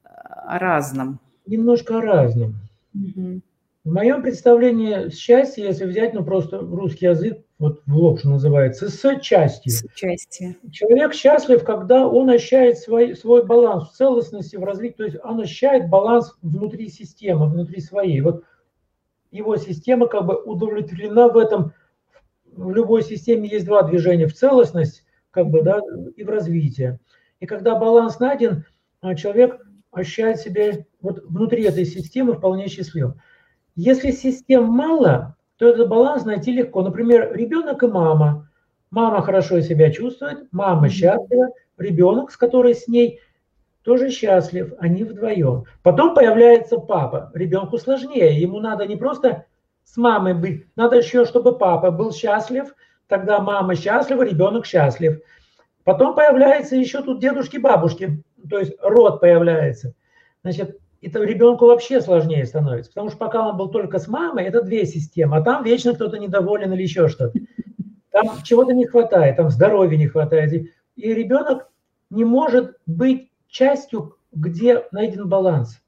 о 0.03 0.59
разном? 0.59 1.19
Немножко 1.45 1.99
о 1.99 2.01
разном. 2.01 2.55
Угу. 2.93 3.41
В 3.83 3.93
моем 3.93 4.21
представлении 4.21 5.09
счастье, 5.09 5.65
если 5.65 5.85
взять, 5.85 6.13
ну 6.13 6.23
просто 6.23 6.59
русский 6.59 7.07
язык, 7.07 7.39
вот 7.57 7.81
в 7.87 7.95
лоб, 7.95 8.19
что 8.19 8.29
называется, 8.29 8.89
с 8.89 9.19
частью. 9.21 9.71
С 9.71 9.85
частью. 9.95 10.55
Человек 10.71 11.13
счастлив, 11.13 11.63
когда 11.63 12.07
он 12.07 12.29
ощущает 12.29 12.77
свой, 12.77 13.15
свой 13.15 13.45
баланс 13.45 13.89
в 13.89 13.93
целостности, 13.93 14.55
в 14.55 14.63
развитии, 14.63 14.97
то 14.97 15.03
есть 15.05 15.17
он 15.23 15.39
ощущает 15.39 15.89
баланс 15.89 16.35
внутри 16.43 16.89
системы, 16.89 17.49
внутри 17.49 17.81
своей. 17.81 18.21
Вот 18.21 18.43
его 19.31 19.57
система 19.57 20.07
как 20.07 20.25
бы 20.25 20.35
удовлетворена 20.35 21.29
в 21.29 21.37
этом. 21.37 21.73
В 22.45 22.71
любой 22.71 23.01
системе 23.01 23.49
есть 23.49 23.65
два 23.65 23.81
движения, 23.83 24.27
в 24.27 24.33
целостность 24.33 25.05
как 25.31 25.47
бы, 25.47 25.63
да, 25.63 25.79
и 26.15 26.23
в 26.23 26.29
развитие. 26.29 26.99
И 27.39 27.45
когда 27.45 27.75
баланс 27.75 28.19
найден, 28.19 28.65
а, 29.01 29.15
человек 29.15 29.65
ощущает 29.91 30.39
себя 30.39 30.85
вот 31.01 31.23
внутри 31.23 31.63
этой 31.63 31.85
системы 31.85 32.33
вполне 32.33 32.67
счастливым. 32.67 33.19
Если 33.75 34.11
систем 34.11 34.65
мало, 34.65 35.35
то 35.57 35.67
этот 35.67 35.87
баланс 35.87 36.25
найти 36.25 36.51
легко. 36.51 36.81
Например, 36.81 37.33
ребенок 37.33 37.83
и 37.83 37.87
мама. 37.87 38.49
Мама 38.89 39.21
хорошо 39.21 39.61
себя 39.61 39.91
чувствует, 39.91 40.51
мама 40.51 40.89
счастлива, 40.89 41.49
ребенок, 41.77 42.31
с 42.31 42.37
которой 42.37 42.75
с 42.75 42.87
ней, 42.87 43.21
тоже 43.83 44.09
счастлив, 44.09 44.73
они 44.79 45.03
вдвоем. 45.03 45.65
Потом 45.83 46.13
появляется 46.13 46.77
папа. 46.77 47.31
Ребенку 47.33 47.77
сложнее, 47.77 48.39
ему 48.39 48.59
надо 48.59 48.85
не 48.85 48.95
просто 48.95 49.45
с 49.83 49.97
мамой 49.97 50.33
быть, 50.33 50.67
надо 50.75 50.97
еще, 50.97 51.25
чтобы 51.25 51.57
папа 51.57 51.91
был 51.91 52.13
счастлив, 52.13 52.75
тогда 53.07 53.39
мама 53.39 53.75
счастлива, 53.75 54.23
ребенок 54.23 54.65
счастлив. 54.65 55.21
Потом 55.83 56.15
появляется 56.15 56.75
еще 56.75 57.01
тут 57.01 57.19
дедушки, 57.19 57.57
бабушки, 57.57 58.23
то 58.49 58.59
есть 58.59 58.73
род 58.81 59.19
появляется. 59.19 59.93
Значит, 60.43 60.77
это 61.01 61.23
ребенку 61.23 61.65
вообще 61.65 61.99
сложнее 61.99 62.45
становится. 62.45 62.91
Потому 62.91 63.09
что 63.09 63.17
пока 63.17 63.47
он 63.47 63.57
был 63.57 63.69
только 63.69 63.97
с 63.97 64.07
мамой, 64.07 64.45
это 64.45 64.61
две 64.61 64.85
системы, 64.85 65.37
а 65.37 65.41
там 65.41 65.63
вечно 65.63 65.93
кто-то 65.93 66.19
недоволен 66.19 66.71
или 66.73 66.83
еще 66.83 67.07
что-то. 67.07 67.39
Там 68.11 68.43
чего-то 68.43 68.73
не 68.73 68.85
хватает, 68.85 69.37
там 69.37 69.49
здоровья 69.49 69.97
не 69.97 70.07
хватает. 70.07 70.67
И 70.95 71.13
ребенок 71.13 71.69
не 72.09 72.25
может 72.25 72.77
быть 72.85 73.30
частью, 73.51 74.15
где 74.31 74.85
найден 74.91 75.27
баланс. 75.27 75.81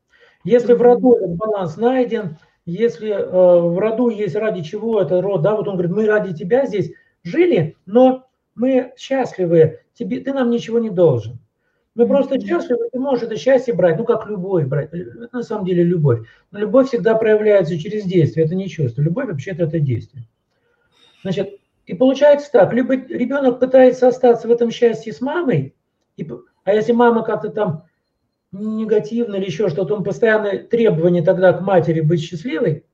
Если 0.43 0.73
в 0.73 0.81
роду 0.81 1.15
этот 1.15 1.35
баланс 1.35 1.77
найден, 1.77 2.37
если 2.65 3.09
э, 3.09 3.25
в 3.25 3.77
роду 3.79 4.09
есть 4.09 4.35
ради 4.35 4.61
чего 4.61 5.01
это 5.01 5.21
род, 5.21 5.41
да, 5.41 5.55
вот 5.55 5.67
он 5.67 5.75
говорит, 5.75 5.95
мы 5.95 6.05
ради 6.05 6.33
тебя 6.35 6.65
здесь 6.65 6.91
жили, 7.23 7.77
но 7.85 8.27
мы 8.55 8.93
счастливы, 8.97 9.79
тебе, 9.93 10.19
ты 10.19 10.33
нам 10.33 10.49
ничего 10.49 10.79
не 10.79 10.89
должен. 10.89 11.39
Мы 11.95 12.07
просто 12.07 12.39
счастливы, 12.39 12.89
ты 12.91 12.99
можешь 12.99 13.23
это 13.23 13.37
счастье 13.37 13.73
брать, 13.73 13.97
ну 13.97 14.03
как 14.03 14.27
любовь 14.27 14.65
брать. 14.65 14.89
Это 14.91 15.29
на 15.31 15.43
самом 15.43 15.65
деле 15.65 15.83
любовь. 15.83 16.27
Но 16.51 16.59
любовь 16.59 16.87
всегда 16.87 17.15
проявляется 17.15 17.77
через 17.77 18.03
действие, 18.03 18.45
это 18.45 18.55
не 18.55 18.67
чувство. 18.67 19.01
Любовь 19.01 19.27
вообще-то 19.27 19.63
это 19.63 19.79
действие. 19.79 20.27
Значит, 21.21 21.59
и 21.85 21.93
получается 21.93 22.51
так, 22.51 22.73
либо 22.73 22.95
ребенок 22.95 23.59
пытается 23.59 24.07
остаться 24.07 24.47
в 24.47 24.51
этом 24.51 24.71
счастье 24.71 25.13
с 25.13 25.21
мамой, 25.21 25.75
и, 26.17 26.27
а 26.63 26.73
если 26.73 26.91
мама 26.91 27.23
как-то 27.23 27.49
там 27.49 27.85
негативно 28.51 29.35
или 29.35 29.45
еще 29.45 29.69
что-то, 29.69 29.95
он 29.95 30.03
постоянно 30.03 30.57
требование 30.57 31.23
тогда 31.23 31.53
к 31.53 31.61
матери 31.61 32.01
быть 32.01 32.21
счастливой, 32.21 32.85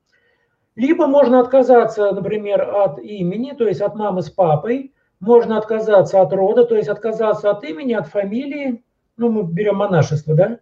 либо 0.76 1.06
можно 1.06 1.40
отказаться, 1.40 2.12
например, 2.12 2.62
от 2.62 2.98
имени, 2.98 3.52
то 3.52 3.66
есть 3.66 3.80
от 3.80 3.94
мамы 3.94 4.22
с 4.22 4.30
папой, 4.30 4.94
можно 5.18 5.58
отказаться 5.58 6.20
от 6.20 6.32
рода, 6.32 6.64
то 6.64 6.76
есть 6.76 6.88
отказаться 6.88 7.50
от 7.50 7.62
имени, 7.64 7.92
от 7.92 8.06
фамилии, 8.06 8.82
ну, 9.16 9.30
мы 9.30 9.42
берем 9.42 9.76
монашество, 9.76 10.34
да, 10.34 10.60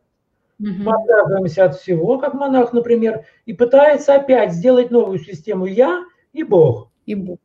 угу. 0.59 0.71
мы 0.79 0.93
отказываемся 0.93 1.65
от 1.67 1.77
всего, 1.77 2.19
как 2.19 2.35
монах, 2.35 2.73
например, 2.73 3.25
и 3.47 3.53
пытается 3.53 4.17
опять 4.17 4.53
сделать 4.53 4.91
новую 4.91 5.21
систему 5.21 5.67
«я» 5.67 6.05
и 6.33 6.43
Бог. 6.43 6.91
И 7.07 7.15
Бог. 7.15 7.39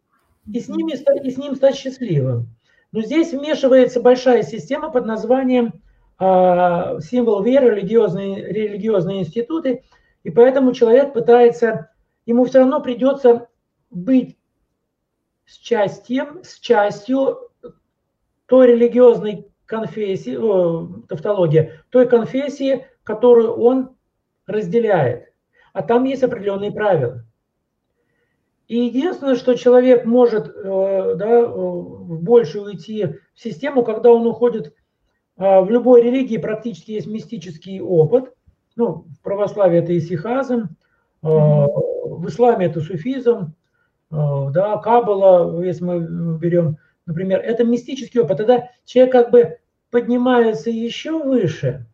И 0.51 0.59
с, 0.59 0.67
ними, 0.67 0.93
и 0.93 1.31
с 1.31 1.37
ним 1.37 1.55
стать 1.55 1.75
счастливым. 1.75 2.49
Но 2.93 3.01
здесь 3.01 3.33
вмешивается 3.33 3.99
большая 3.99 4.43
система 4.43 4.91
под 4.91 5.07
названием 5.07 5.81
э, 6.19 6.99
символ 7.01 7.41
веры, 7.41 7.75
религиозные, 7.75 8.53
религиозные 8.53 9.21
институты, 9.21 9.83
и 10.23 10.29
поэтому 10.29 10.73
человек 10.73 11.11
пытается, 11.11 11.89
ему 12.27 12.45
все 12.45 12.59
равно 12.59 12.79
придется 12.81 13.47
быть 13.89 14.37
с 15.45 15.57
частью, 15.57 16.43
с 16.43 16.59
частью 16.59 17.49
той 18.45 18.67
религиозной 18.67 19.47
конфессии, 19.65 20.35
о, 20.35 21.01
тавтология, 21.09 21.83
той 21.89 22.07
конфессии, 22.07 22.85
которую 23.03 23.55
он 23.55 23.95
разделяет. 24.45 25.33
а 25.73 25.81
там 25.81 26.03
есть 26.03 26.21
определенные 26.21 26.71
правила. 26.71 27.25
И 28.67 28.77
единственное, 28.85 29.35
что 29.35 29.55
человек 29.55 30.05
может 30.05 30.47
э, 30.47 31.15
да, 31.15 31.45
в 31.45 32.21
больше 32.21 32.61
уйти 32.61 33.05
в 33.35 33.41
систему, 33.41 33.83
когда 33.83 34.11
он 34.11 34.25
уходит 34.25 34.73
э, 35.37 35.61
в 35.61 35.69
любой 35.69 36.01
религии, 36.01 36.37
практически 36.37 36.91
есть 36.91 37.07
мистический 37.07 37.81
опыт. 37.81 38.33
Ну, 38.75 39.05
в 39.19 39.21
православии 39.21 39.79
это 39.79 39.97
исихазм, 39.97 40.69
э, 41.21 41.27
в 41.27 42.27
исламе 42.27 42.67
это 42.67 42.81
суфизм, 42.81 43.53
да, 44.09 44.77
каббала, 44.77 45.63
если 45.63 45.83
мы 45.83 46.37
берем, 46.37 46.77
например, 47.07 47.39
это 47.39 47.63
мистический 47.63 48.21
опыт. 48.21 48.37
Тогда 48.37 48.69
человек 48.85 49.11
как 49.11 49.31
бы 49.31 49.57
поднимается 49.89 50.69
еще 50.69 51.23
выше, 51.23 51.87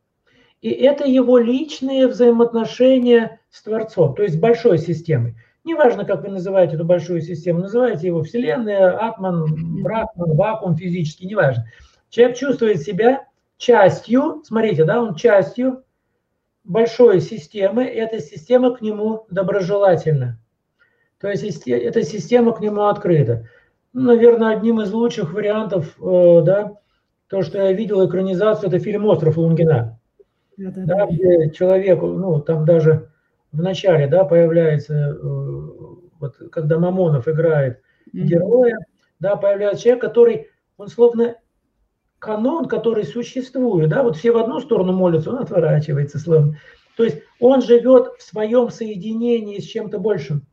и 0.61 0.69
это 0.69 1.05
его 1.05 1.37
личные 1.37 2.07
взаимоотношения 2.07 3.39
с 3.49 3.63
Творцом, 3.63 4.15
то 4.15 4.23
есть 4.23 4.35
с 4.35 4.37
большой 4.39 4.77
системой. 4.77 5.35
Неважно, 5.69 6.03
как 6.03 6.23
вы 6.23 6.29
называете 6.29 6.75
эту 6.75 6.83
большую 6.83 7.21
систему, 7.21 7.59
называйте 7.59 8.07
его 8.07 8.23
Вселенная, 8.23 8.97
Атман, 8.97 9.83
Брахман, 9.83 10.35
вакуум 10.35 10.75
физический, 10.75 11.27
неважно. 11.27 11.67
Человек 12.09 12.37
чувствует 12.37 12.81
себя 12.81 13.27
частью, 13.57 14.41
смотрите, 14.43 14.83
да, 14.83 14.99
он 14.99 15.13
частью 15.13 15.83
большой 16.63 17.21
системы, 17.21 17.85
и 17.85 17.97
эта 17.97 18.19
система 18.19 18.75
к 18.75 18.81
нему 18.81 19.27
доброжелательна. 19.29 20.39
То 21.21 21.29
есть 21.29 21.67
эта 21.67 22.01
система 22.01 22.51
к 22.53 22.61
нему 22.61 22.85
открыта. 22.85 23.47
Ну, 23.93 24.01
наверное, 24.01 24.57
одним 24.57 24.81
из 24.81 24.91
лучших 24.91 25.33
вариантов, 25.33 25.95
э, 26.01 26.41
да, 26.45 26.79
то, 27.27 27.43
что 27.43 27.59
я 27.59 27.73
видел 27.73 28.07
экранизацию, 28.07 28.69
это 28.69 28.79
фильм 28.79 29.05
«Остров 29.05 29.37
Лунгина». 29.37 29.99
Да, 30.57 30.71
да, 30.71 30.83
да. 30.83 31.05
где 31.05 31.51
человеку, 31.51 32.07
ну, 32.07 32.41
там 32.41 32.65
даже 32.65 33.08
в 33.51 33.61
начале, 33.61 34.07
да, 34.07 34.23
появляется, 34.25 34.93
э, 34.93 35.17
вот 36.19 36.35
когда 36.51 36.77
Мамонов 36.79 37.27
играет 37.27 37.81
героя, 38.13 38.77
да, 39.19 39.35
появляется 39.35 39.83
человек, 39.83 40.01
который, 40.01 40.47
он 40.77 40.87
словно 40.87 41.35
канон, 42.19 42.67
который 42.67 43.05
существует, 43.05 43.89
да, 43.89 44.03
вот 44.03 44.17
все 44.17 44.31
в 44.31 44.37
одну 44.37 44.59
сторону 44.59 44.93
молятся, 44.93 45.31
он 45.31 45.39
отворачивается 45.39 46.19
словно. 46.19 46.57
То 46.95 47.05
есть 47.05 47.21
он 47.39 47.61
живет 47.61 48.13
в 48.17 48.21
своем 48.21 48.69
соединении 48.69 49.59
с 49.59 49.65
чем-то 49.65 49.99
большим. 49.99 50.45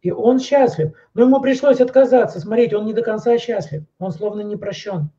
И 0.00 0.10
он 0.10 0.40
счастлив. 0.40 0.92
Но 1.14 1.22
ему 1.22 1.40
пришлось 1.40 1.80
отказаться. 1.80 2.40
Смотрите, 2.40 2.76
он 2.76 2.86
не 2.86 2.92
до 2.92 3.02
конца 3.02 3.36
счастлив. 3.38 3.84
Он 3.98 4.12
словно 4.12 4.40
не 4.42 4.56
прощен. 4.56 5.10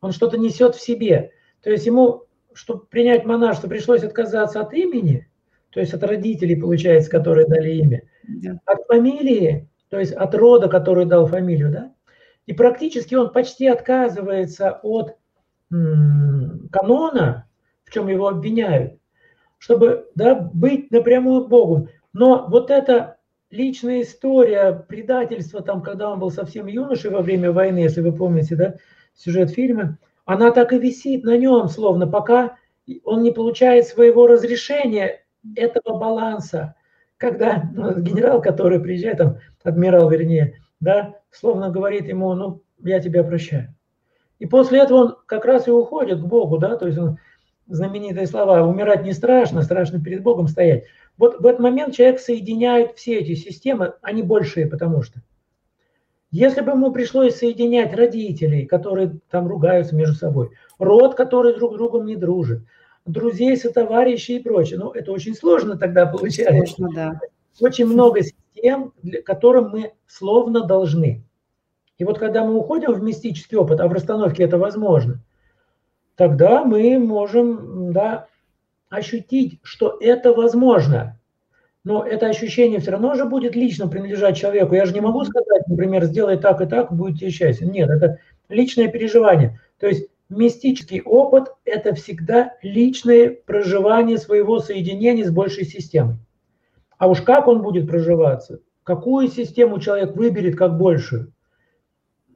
Он 0.00 0.12
что-то 0.12 0.38
несет 0.38 0.74
в 0.74 0.82
себе. 0.82 1.32
То 1.62 1.70
есть 1.70 1.86
ему, 1.86 2.24
чтобы 2.52 2.86
принять 2.86 3.24
монашество, 3.24 3.68
пришлось 3.68 4.02
отказаться 4.02 4.60
от 4.60 4.72
имени, 4.74 5.28
то 5.76 5.80
есть 5.80 5.92
от 5.92 6.02
родителей, 6.04 6.56
получается, 6.56 7.10
которые 7.10 7.46
дали 7.46 7.72
имя, 7.72 8.02
да. 8.26 8.58
от 8.64 8.86
фамилии, 8.86 9.68
то 9.90 9.98
есть 9.98 10.12
от 10.12 10.34
рода, 10.34 10.70
который 10.70 11.04
дал 11.04 11.26
фамилию, 11.26 11.70
да, 11.70 11.92
и 12.46 12.54
практически 12.54 13.14
он 13.14 13.30
почти 13.30 13.66
отказывается 13.66 14.80
от 14.82 15.18
м- 15.70 16.70
канона, 16.72 17.46
в 17.84 17.92
чем 17.92 18.08
его 18.08 18.28
обвиняют, 18.28 18.98
чтобы 19.58 20.10
да, 20.14 20.34
быть 20.34 20.90
напрямую 20.90 21.46
Богом. 21.46 21.90
Но 22.14 22.46
вот 22.48 22.70
эта 22.70 23.18
личная 23.50 24.00
история 24.00 24.72
предательства, 24.72 25.60
там, 25.60 25.82
когда 25.82 26.10
он 26.10 26.18
был 26.18 26.30
совсем 26.30 26.68
юношей 26.68 27.10
во 27.10 27.20
время 27.20 27.52
войны, 27.52 27.80
если 27.80 28.00
вы 28.00 28.14
помните, 28.14 28.56
да, 28.56 28.76
сюжет 29.14 29.50
фильма, 29.50 29.98
она 30.24 30.52
так 30.52 30.72
и 30.72 30.78
висит 30.78 31.22
на 31.24 31.36
нем, 31.36 31.68
словно 31.68 32.06
пока 32.06 32.56
он 33.04 33.22
не 33.22 33.30
получает 33.30 33.86
своего 33.86 34.26
разрешения 34.26 35.20
этого 35.54 35.98
баланса, 35.98 36.74
когда 37.16 37.70
ну, 37.72 37.98
генерал, 38.00 38.42
который 38.42 38.80
приезжает, 38.80 39.18
там, 39.18 39.38
адмирал 39.62 40.10
вернее, 40.10 40.60
да, 40.80 41.16
словно 41.30 41.70
говорит 41.70 42.08
ему, 42.08 42.34
ну, 42.34 42.62
я 42.82 43.00
тебя 43.00 43.24
прощаю. 43.24 43.74
И 44.38 44.46
после 44.46 44.80
этого 44.80 44.98
он 44.98 45.16
как 45.26 45.44
раз 45.44 45.66
и 45.66 45.70
уходит 45.70 46.20
к 46.20 46.24
Богу, 46.26 46.58
да, 46.58 46.76
то 46.76 46.86
есть 46.86 46.98
он, 46.98 47.18
знаменитые 47.68 48.26
слова, 48.26 48.62
умирать 48.62 49.04
не 49.04 49.12
страшно, 49.12 49.62
страшно 49.62 50.00
перед 50.00 50.22
Богом 50.22 50.48
стоять. 50.48 50.84
Вот 51.18 51.40
в 51.40 51.46
этот 51.46 51.60
момент 51.60 51.94
человек 51.94 52.20
соединяет 52.20 52.96
все 52.96 53.18
эти 53.18 53.34
системы, 53.34 53.94
они 54.02 54.22
большие, 54.22 54.66
потому 54.66 55.02
что. 55.02 55.20
Если 56.30 56.60
бы 56.60 56.72
ему 56.72 56.92
пришлось 56.92 57.36
соединять 57.36 57.94
родителей, 57.94 58.66
которые 58.66 59.20
там 59.30 59.48
ругаются 59.48 59.96
между 59.96 60.14
собой, 60.14 60.50
род, 60.78 61.14
который 61.14 61.54
друг 61.54 61.74
с 61.74 61.76
другом 61.76 62.04
не 62.04 62.16
дружит, 62.16 62.62
друзей, 63.06 63.56
сотоварищей 63.56 64.36
и 64.36 64.42
прочее. 64.42 64.78
Ну, 64.78 64.90
это 64.90 65.12
очень 65.12 65.34
сложно 65.34 65.76
тогда 65.78 66.06
получается. 66.06 66.74
Сложно, 66.74 66.94
да. 66.94 67.20
Очень 67.60 67.86
много 67.86 68.22
систем, 68.22 68.92
для 69.02 69.22
которым 69.22 69.70
мы 69.70 69.92
словно 70.06 70.64
должны. 70.64 71.24
И 71.98 72.04
вот 72.04 72.18
когда 72.18 72.44
мы 72.44 72.54
уходим 72.54 72.92
в 72.92 73.02
мистический 73.02 73.56
опыт, 73.56 73.80
а 73.80 73.88
в 73.88 73.92
расстановке 73.92 74.44
это 74.44 74.58
возможно, 74.58 75.20
тогда 76.16 76.64
мы 76.64 76.98
можем 76.98 77.92
да, 77.92 78.26
ощутить, 78.90 79.60
что 79.62 79.96
это 80.00 80.34
возможно. 80.34 81.18
Но 81.84 82.04
это 82.04 82.26
ощущение 82.26 82.80
все 82.80 82.90
равно 82.90 83.14
же 83.14 83.24
будет 83.24 83.54
лично 83.54 83.86
принадлежать 83.86 84.36
человеку. 84.36 84.74
Я 84.74 84.86
же 84.86 84.92
не 84.92 85.00
могу 85.00 85.24
сказать, 85.24 85.66
например, 85.68 86.04
сделай 86.04 86.36
так 86.36 86.60
и 86.60 86.66
так, 86.66 86.92
будете 86.92 87.30
счастье. 87.30 87.66
Нет, 87.66 87.88
это 87.88 88.18
личное 88.48 88.88
переживание. 88.88 89.60
То 89.78 89.86
есть 89.86 90.08
Мистический 90.28 91.02
опыт– 91.02 91.54
это 91.66 91.94
всегда 91.94 92.54
личное 92.62 93.30
проживание 93.30 94.18
своего 94.18 94.60
соединения 94.60 95.24
с 95.24 95.30
большей 95.30 95.64
системой. 95.64 96.16
А 96.96 97.08
уж 97.08 97.20
как 97.20 97.48
он 97.48 97.62
будет 97.62 97.88
проживаться, 97.88 98.60
какую 98.84 99.28
систему 99.28 99.80
человек 99.80 100.16
выберет 100.16 100.56
как 100.56 100.78
большую, 100.78 101.32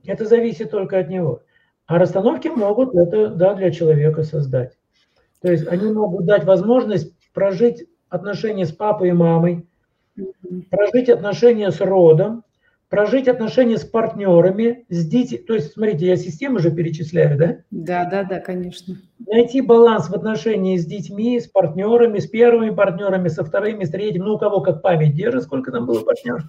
это 0.05 0.27
зависит 0.27 0.71
только 0.71 0.99
от 0.99 1.09
него. 1.09 1.43
А 1.87 1.99
расстановки 1.99 2.49
могут 2.49 2.95
это 2.95 3.29
да, 3.29 3.55
для 3.55 3.71
человека 3.71 4.23
создать. 4.23 4.77
То 5.41 5.51
есть 5.51 5.67
они 5.67 5.91
могут 5.91 6.27
дать 6.27 6.45
возможность 6.45 7.15
прожить 7.33 7.87
отношения 8.09 8.67
с 8.67 8.73
папой 8.73 9.09
и 9.09 9.13
мамой, 9.13 9.67
прожить 10.71 11.09
отношения 11.09 11.71
с 11.71 11.81
родом, 11.81 12.45
прожить 12.91 13.29
отношения 13.29 13.79
с 13.79 13.85
партнерами, 13.85 14.85
с 14.91 15.07
детьми. 15.07 15.39
То 15.39 15.55
есть, 15.55 15.73
смотрите, 15.73 16.07
я 16.07 16.17
систему 16.17 16.59
же 16.59 16.73
перечисляю, 16.73 17.39
да? 17.39 17.59
Да, 17.71 18.05
да, 18.05 18.25
да, 18.25 18.41
конечно. 18.41 18.97
Найти 19.27 19.61
баланс 19.61 20.11
в 20.11 20.15
отношении 20.15 20.77
с 20.77 20.85
детьми, 20.85 21.39
с 21.39 21.47
партнерами, 21.47 22.19
с 22.19 22.27
первыми 22.27 22.71
партнерами, 22.71 23.29
со 23.29 23.45
вторыми, 23.45 23.85
с 23.85 23.91
третьими, 23.91 24.25
ну, 24.25 24.35
у 24.35 24.39
кого 24.39 24.61
как 24.61 24.83
память 24.83 25.15
держит, 25.15 25.45
сколько 25.45 25.71
там 25.71 25.87
было 25.87 26.01
партнеров. 26.03 26.43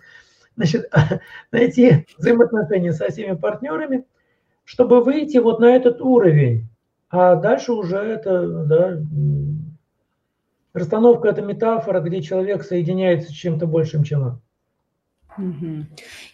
Значит, 0.58 0.92
найти 1.52 2.08
взаимоотношения 2.18 2.92
со 2.92 3.10
всеми 3.10 3.36
партнерами, 3.36 4.06
чтобы 4.66 5.04
выйти 5.04 5.38
вот 5.38 5.60
на 5.60 5.76
этот 5.76 6.02
уровень. 6.02 6.68
А 7.12 7.36
дальше 7.36 7.72
уже 7.72 7.98
это, 7.98 8.48
да, 8.66 9.00
расстановка– 10.74 11.28
это 11.30 11.44
метафора, 11.44 12.00
где 12.00 12.22
человек 12.22 12.64
соединяется 12.64 13.30
с 13.30 13.34
чем-то 13.34 13.68
большим, 13.68 14.04
чем 14.04 14.24
он. 14.24 14.42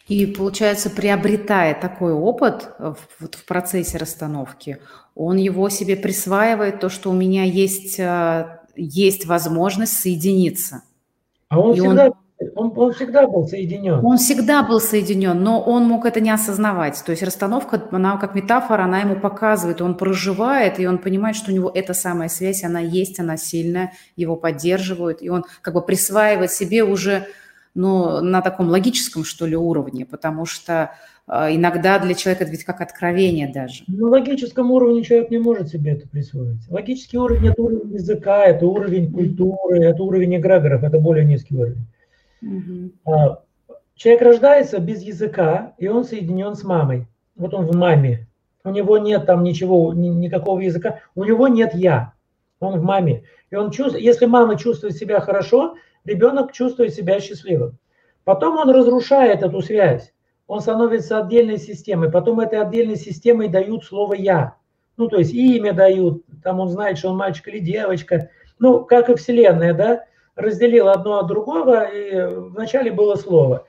И 0.08 0.26
получается, 0.26 0.90
приобретая 0.90 1.80
такой 1.80 2.14
опыт 2.14 2.70
в, 2.80 2.98
вот 3.20 3.36
в 3.36 3.46
процессе 3.46 3.98
расстановки, 3.98 4.80
он 5.16 5.38
его 5.38 5.70
себе 5.70 5.96
присваивает, 5.96 6.80
то, 6.80 6.90
что 6.90 7.10
у 7.10 7.14
меня 7.14 7.44
есть, 7.44 8.00
э, 8.00 8.60
есть 8.76 9.26
возможность 9.26 9.94
соединиться. 9.94 10.84
А 11.50 11.60
он 11.60 11.74
всегда, 11.74 12.06
он, 12.06 12.14
он, 12.56 12.74
он 12.76 12.94
всегда 12.94 13.28
был 13.28 13.48
соединен. 13.48 14.06
Он 14.06 14.18
всегда 14.18 14.62
был 14.64 14.80
соединен, 14.80 15.42
но 15.42 15.62
он 15.62 15.86
мог 15.86 16.06
это 16.06 16.20
не 16.20 16.30
осознавать. 16.30 17.02
То 17.04 17.12
есть 17.12 17.24
расстановка, 17.24 17.82
она 17.92 18.18
как 18.18 18.36
метафора, 18.36 18.84
она 18.84 19.00
ему 19.00 19.20
показывает, 19.20 19.82
он 19.82 19.96
проживает, 19.96 20.80
и 20.80 20.88
он 20.88 21.00
понимает, 21.00 21.36
что 21.36 21.52
у 21.52 21.56
него 21.56 21.72
эта 21.74 21.94
самая 21.94 22.30
связь, 22.30 22.64
она 22.64 22.80
есть, 22.80 23.20
она 23.20 23.38
сильная, 23.38 23.94
его 24.16 24.36
поддерживают, 24.36 25.22
и 25.22 25.30
он 25.30 25.46
как 25.62 25.74
бы 25.74 25.82
присваивает 25.82 26.52
себе 26.52 26.84
уже 26.84 27.28
ну, 27.78 28.22
на 28.22 28.42
таком 28.42 28.70
логическом, 28.70 29.24
что 29.24 29.46
ли, 29.46 29.56
уровне, 29.56 30.06
потому 30.06 30.46
что 30.46 30.92
э, 31.28 31.56
иногда 31.56 32.00
для 32.00 32.16
человека 32.16 32.44
это 32.44 32.52
ведь 32.52 32.64
как 32.64 32.82
откровение 32.82 33.48
даже. 33.54 33.84
На 33.88 34.08
логическом 34.08 34.72
уровне 34.72 35.04
человек 35.04 35.30
не 35.30 35.38
может 35.38 35.70
себе 35.70 35.92
это 35.92 36.10
присвоить. 36.10 36.68
Логический 36.70 37.20
уровень– 37.20 37.50
это 37.52 37.62
уровень 37.62 37.94
языка, 37.94 38.46
это 38.46 38.66
уровень 38.66 39.14
культуры, 39.14 39.84
это 39.84 40.02
уровень 40.02 40.38
эгрегоров, 40.38 40.84
это 40.84 41.00
более 41.00 41.24
низкий 41.24 41.56
уровень. 41.56 41.86
Mm-hmm. 42.44 43.38
Человек 43.96 44.22
рождается 44.24 44.80
без 44.80 45.04
языка, 45.04 45.74
и 45.78 45.88
он 45.88 46.04
соединен 46.04 46.56
с 46.56 46.64
мамой. 46.64 47.06
Вот 47.36 47.54
он 47.54 47.68
в 47.68 47.76
маме. 47.76 48.28
У 48.64 48.72
него 48.72 48.98
нет 48.98 49.28
там 49.28 49.44
ничего, 49.44 49.94
ни, 49.94 50.08
никакого 50.08 50.62
языка. 50.62 51.00
У 51.14 51.24
него 51.24 51.48
нет 51.48 51.76
«я». 51.76 52.14
Он 52.60 52.80
в 52.80 52.84
маме. 52.84 53.24
И 53.52 53.56
он 53.56 53.70
чувствует, 53.70 54.04
если 54.04 54.26
мама 54.26 54.58
чувствует 54.58 54.96
себя 54.98 55.20
хорошо, 55.20 55.76
ребенок 56.08 56.52
чувствует 56.54 56.94
себя 56.94 57.20
счастливым. 57.20 57.78
Потом 58.24 58.58
он 58.58 58.70
разрушает 58.70 59.44
эту 59.44 59.62
связь, 59.62 60.14
он 60.48 60.62
становится 60.62 61.20
отдельной 61.20 61.58
системой, 61.58 62.10
потом 62.10 62.40
этой 62.40 62.60
отдельной 62.60 62.96
системой 62.96 63.50
дают 63.50 63.86
слово 63.86 64.16
«я». 64.16 64.56
Ну, 64.96 65.10
то 65.10 65.18
есть 65.18 65.34
имя 65.34 65.74
дают, 65.74 66.24
там 66.44 66.60
он 66.60 66.70
знает, 66.70 66.98
что 66.98 67.10
он 67.10 67.18
мальчик 67.18 67.48
или 67.50 67.60
девочка. 67.60 68.32
Ну, 68.58 68.84
как 68.84 69.10
и 69.10 69.16
Вселенная, 69.16 69.76
да, 69.76 70.06
разделил 70.36 70.88
одно 70.88 71.20
от 71.20 71.28
другого, 71.28 71.84
и 71.84 72.36
вначале 72.50 72.92
было 72.92 73.16
слово. 73.16 73.68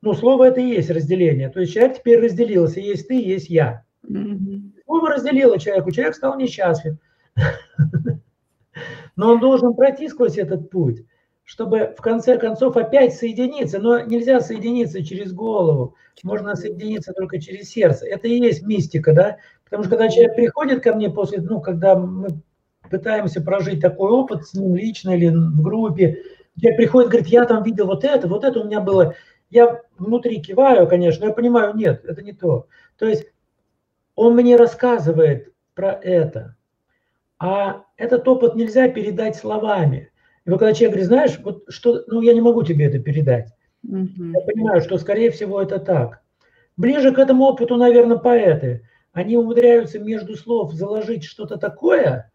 Ну, 0.00 0.14
слово 0.14 0.44
это 0.44 0.60
и 0.60 0.68
есть 0.68 0.90
разделение. 0.90 1.48
То 1.48 1.60
есть 1.60 1.74
человек 1.74 1.98
теперь 1.98 2.20
разделился. 2.20 2.78
Есть 2.78 3.08
ты, 3.08 3.20
есть 3.20 3.48
я. 3.48 3.84
Слово 4.84 5.10
разделило 5.10 5.58
человеку, 5.58 5.90
человек 5.90 6.14
стал 6.14 6.38
несчастлив. 6.38 6.94
Но 9.16 9.32
он 9.32 9.40
должен 9.40 9.74
пройти 9.74 10.08
сквозь 10.08 10.38
этот 10.38 10.70
путь, 10.70 11.04
чтобы 11.48 11.94
в 11.96 12.02
конце 12.02 12.36
концов 12.36 12.76
опять 12.76 13.14
соединиться. 13.16 13.78
Но 13.78 14.00
нельзя 14.00 14.42
соединиться 14.42 15.02
через 15.02 15.32
голову, 15.32 15.94
можно 16.22 16.54
соединиться 16.54 17.14
только 17.14 17.40
через 17.40 17.70
сердце. 17.70 18.06
Это 18.06 18.28
и 18.28 18.38
есть 18.38 18.66
мистика, 18.66 19.14
да? 19.14 19.38
Потому 19.64 19.84
что 19.84 19.92
когда 19.92 20.10
человек 20.10 20.36
приходит 20.36 20.82
ко 20.82 20.94
мне 20.94 21.08
после, 21.08 21.40
ну, 21.40 21.62
когда 21.62 21.96
мы 21.96 22.28
пытаемся 22.90 23.40
прожить 23.40 23.80
такой 23.80 24.10
опыт 24.10 24.46
с 24.46 24.52
ним 24.52 24.76
лично 24.76 25.16
или 25.16 25.28
в 25.28 25.62
группе, 25.62 26.22
человек 26.60 26.76
приходит, 26.76 27.08
говорит, 27.08 27.28
я 27.28 27.46
там 27.46 27.62
видел 27.62 27.86
вот 27.86 28.04
это, 28.04 28.28
вот 28.28 28.44
это 28.44 28.60
у 28.60 28.64
меня 28.64 28.82
было. 28.82 29.14
Я 29.48 29.80
внутри 29.96 30.42
киваю, 30.42 30.86
конечно, 30.86 31.24
я 31.24 31.32
понимаю, 31.32 31.74
нет, 31.74 32.04
это 32.04 32.20
не 32.20 32.34
то. 32.34 32.66
То 32.98 33.06
есть 33.06 33.24
он 34.16 34.34
мне 34.34 34.56
рассказывает 34.56 35.54
про 35.74 35.92
это, 35.92 36.56
а 37.38 37.84
этот 37.96 38.28
опыт 38.28 38.54
нельзя 38.54 38.86
передать 38.88 39.36
словами. 39.36 40.10
И 40.48 40.50
вот 40.50 40.60
когда 40.60 40.72
человек 40.72 40.92
говорит, 40.92 41.08
знаешь, 41.08 41.38
вот 41.44 41.64
что, 41.68 42.04
ну 42.06 42.22
я 42.22 42.32
не 42.32 42.40
могу 42.40 42.62
тебе 42.62 42.86
это 42.86 42.98
передать. 42.98 43.52
Угу. 43.84 44.32
Я 44.32 44.40
понимаю, 44.46 44.80
что 44.80 44.96
скорее 44.96 45.30
всего 45.30 45.60
это 45.60 45.78
так. 45.78 46.22
Ближе 46.78 47.12
к 47.12 47.18
этому 47.18 47.44
опыту, 47.44 47.76
наверное, 47.76 48.16
поэты. 48.16 48.88
Они 49.12 49.36
умудряются 49.36 49.98
между 49.98 50.36
слов 50.36 50.72
заложить 50.72 51.24
что-то 51.24 51.58
такое, 51.58 52.32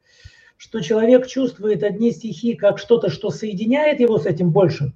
что 0.58 0.80
человек 0.82 1.26
чувствует 1.26 1.82
одни 1.82 2.12
стихи 2.12 2.54
как 2.54 2.78
что-то, 2.78 3.10
что 3.10 3.32
соединяет 3.32 4.00
его 4.00 4.20
с 4.20 4.28
этим 4.28 4.52
большим. 4.52 4.94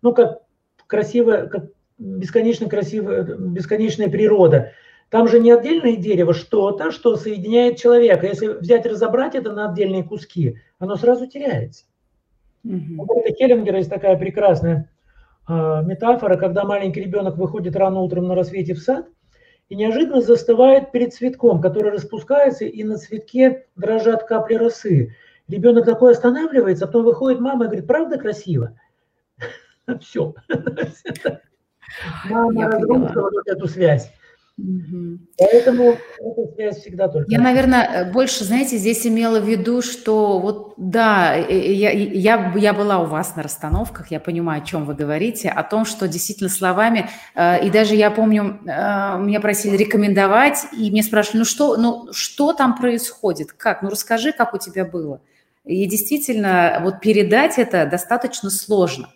Ну, 0.00 0.14
как 0.14 0.40
красивая, 0.86 1.48
как 1.48 1.66
бесконечно 1.98 2.66
красивая, 2.66 3.24
бесконечная 3.24 4.08
природа. 4.08 4.72
Там 5.10 5.28
же 5.28 5.38
не 5.38 5.50
отдельное 5.50 5.96
дерево, 5.96 6.32
что-то, 6.32 6.92
что 6.92 7.16
соединяет 7.16 7.76
человека. 7.76 8.26
Если 8.26 8.46
взять 8.46 8.86
разобрать 8.86 9.34
это 9.34 9.52
на 9.52 9.70
отдельные 9.70 10.02
куски, 10.02 10.60
оно 10.78 10.96
сразу 10.96 11.26
теряется. 11.26 11.84
Mm-hmm. 12.64 12.96
У 12.98 13.34
Хеллингера 13.36 13.78
есть 13.78 13.90
такая 13.90 14.16
прекрасная 14.16 14.90
э, 15.48 15.52
метафора, 15.52 16.36
когда 16.36 16.64
маленький 16.64 17.00
ребенок 17.00 17.36
выходит 17.36 17.76
рано 17.76 18.00
утром 18.00 18.26
на 18.26 18.34
рассвете 18.34 18.74
в 18.74 18.78
сад 18.78 19.06
и 19.68 19.76
неожиданно 19.76 20.20
застывает 20.20 20.92
перед 20.92 21.12
цветком, 21.14 21.60
который 21.60 21.92
распускается, 21.92 22.64
и 22.64 22.84
на 22.84 22.96
цветке 22.96 23.66
дрожат 23.76 24.24
капли 24.24 24.54
росы. 24.54 25.14
Ребенок 25.48 25.84
такой 25.84 26.12
останавливается, 26.12 26.84
а 26.84 26.86
потом 26.86 27.04
выходит 27.04 27.40
мама 27.40 27.64
и 27.64 27.68
говорит, 27.68 27.86
правда 27.86 28.18
красиво? 28.18 28.78
Все. 30.00 30.34
Мама 32.28 32.70
разрушила 32.70 33.30
вот 33.30 33.46
эту 33.46 33.68
связь. 33.68 34.10
Угу. 34.56 35.18
Поэтому 35.36 35.96
эта 36.20 36.54
связь 36.54 36.78
всегда 36.78 37.08
только. 37.08 37.28
Я, 37.28 37.40
наверное, 37.40 38.08
больше, 38.12 38.44
знаете, 38.44 38.76
здесь 38.76 39.04
имела 39.04 39.40
в 39.40 39.48
виду, 39.48 39.82
что 39.82 40.38
вот 40.38 40.74
да, 40.76 41.34
я, 41.34 41.90
я, 41.90 42.52
я 42.54 42.72
была 42.72 43.00
у 43.00 43.06
вас 43.06 43.34
на 43.34 43.42
расстановках, 43.42 44.12
я 44.12 44.20
понимаю, 44.20 44.62
о 44.62 44.64
чем 44.64 44.84
вы 44.84 44.94
говорите, 44.94 45.48
о 45.48 45.64
том, 45.64 45.84
что 45.84 46.06
действительно 46.06 46.48
словами, 46.48 47.10
э, 47.34 47.66
и 47.66 47.70
даже 47.70 47.96
я 47.96 48.12
помню, 48.12 48.60
э, 48.64 49.18
меня 49.18 49.40
просили 49.40 49.76
рекомендовать, 49.76 50.66
и 50.72 50.88
мне 50.88 51.02
спрашивали, 51.02 51.38
ну 51.38 51.44
что, 51.44 51.76
ну 51.76 52.12
что 52.12 52.52
там 52.52 52.76
происходит, 52.76 53.52
как, 53.52 53.82
ну 53.82 53.90
расскажи, 53.90 54.30
как 54.32 54.54
у 54.54 54.58
тебя 54.58 54.84
было. 54.84 55.20
И 55.64 55.84
действительно, 55.86 56.78
вот 56.80 57.00
передать 57.00 57.58
это 57.58 57.86
достаточно 57.86 58.50
сложно. 58.50 59.08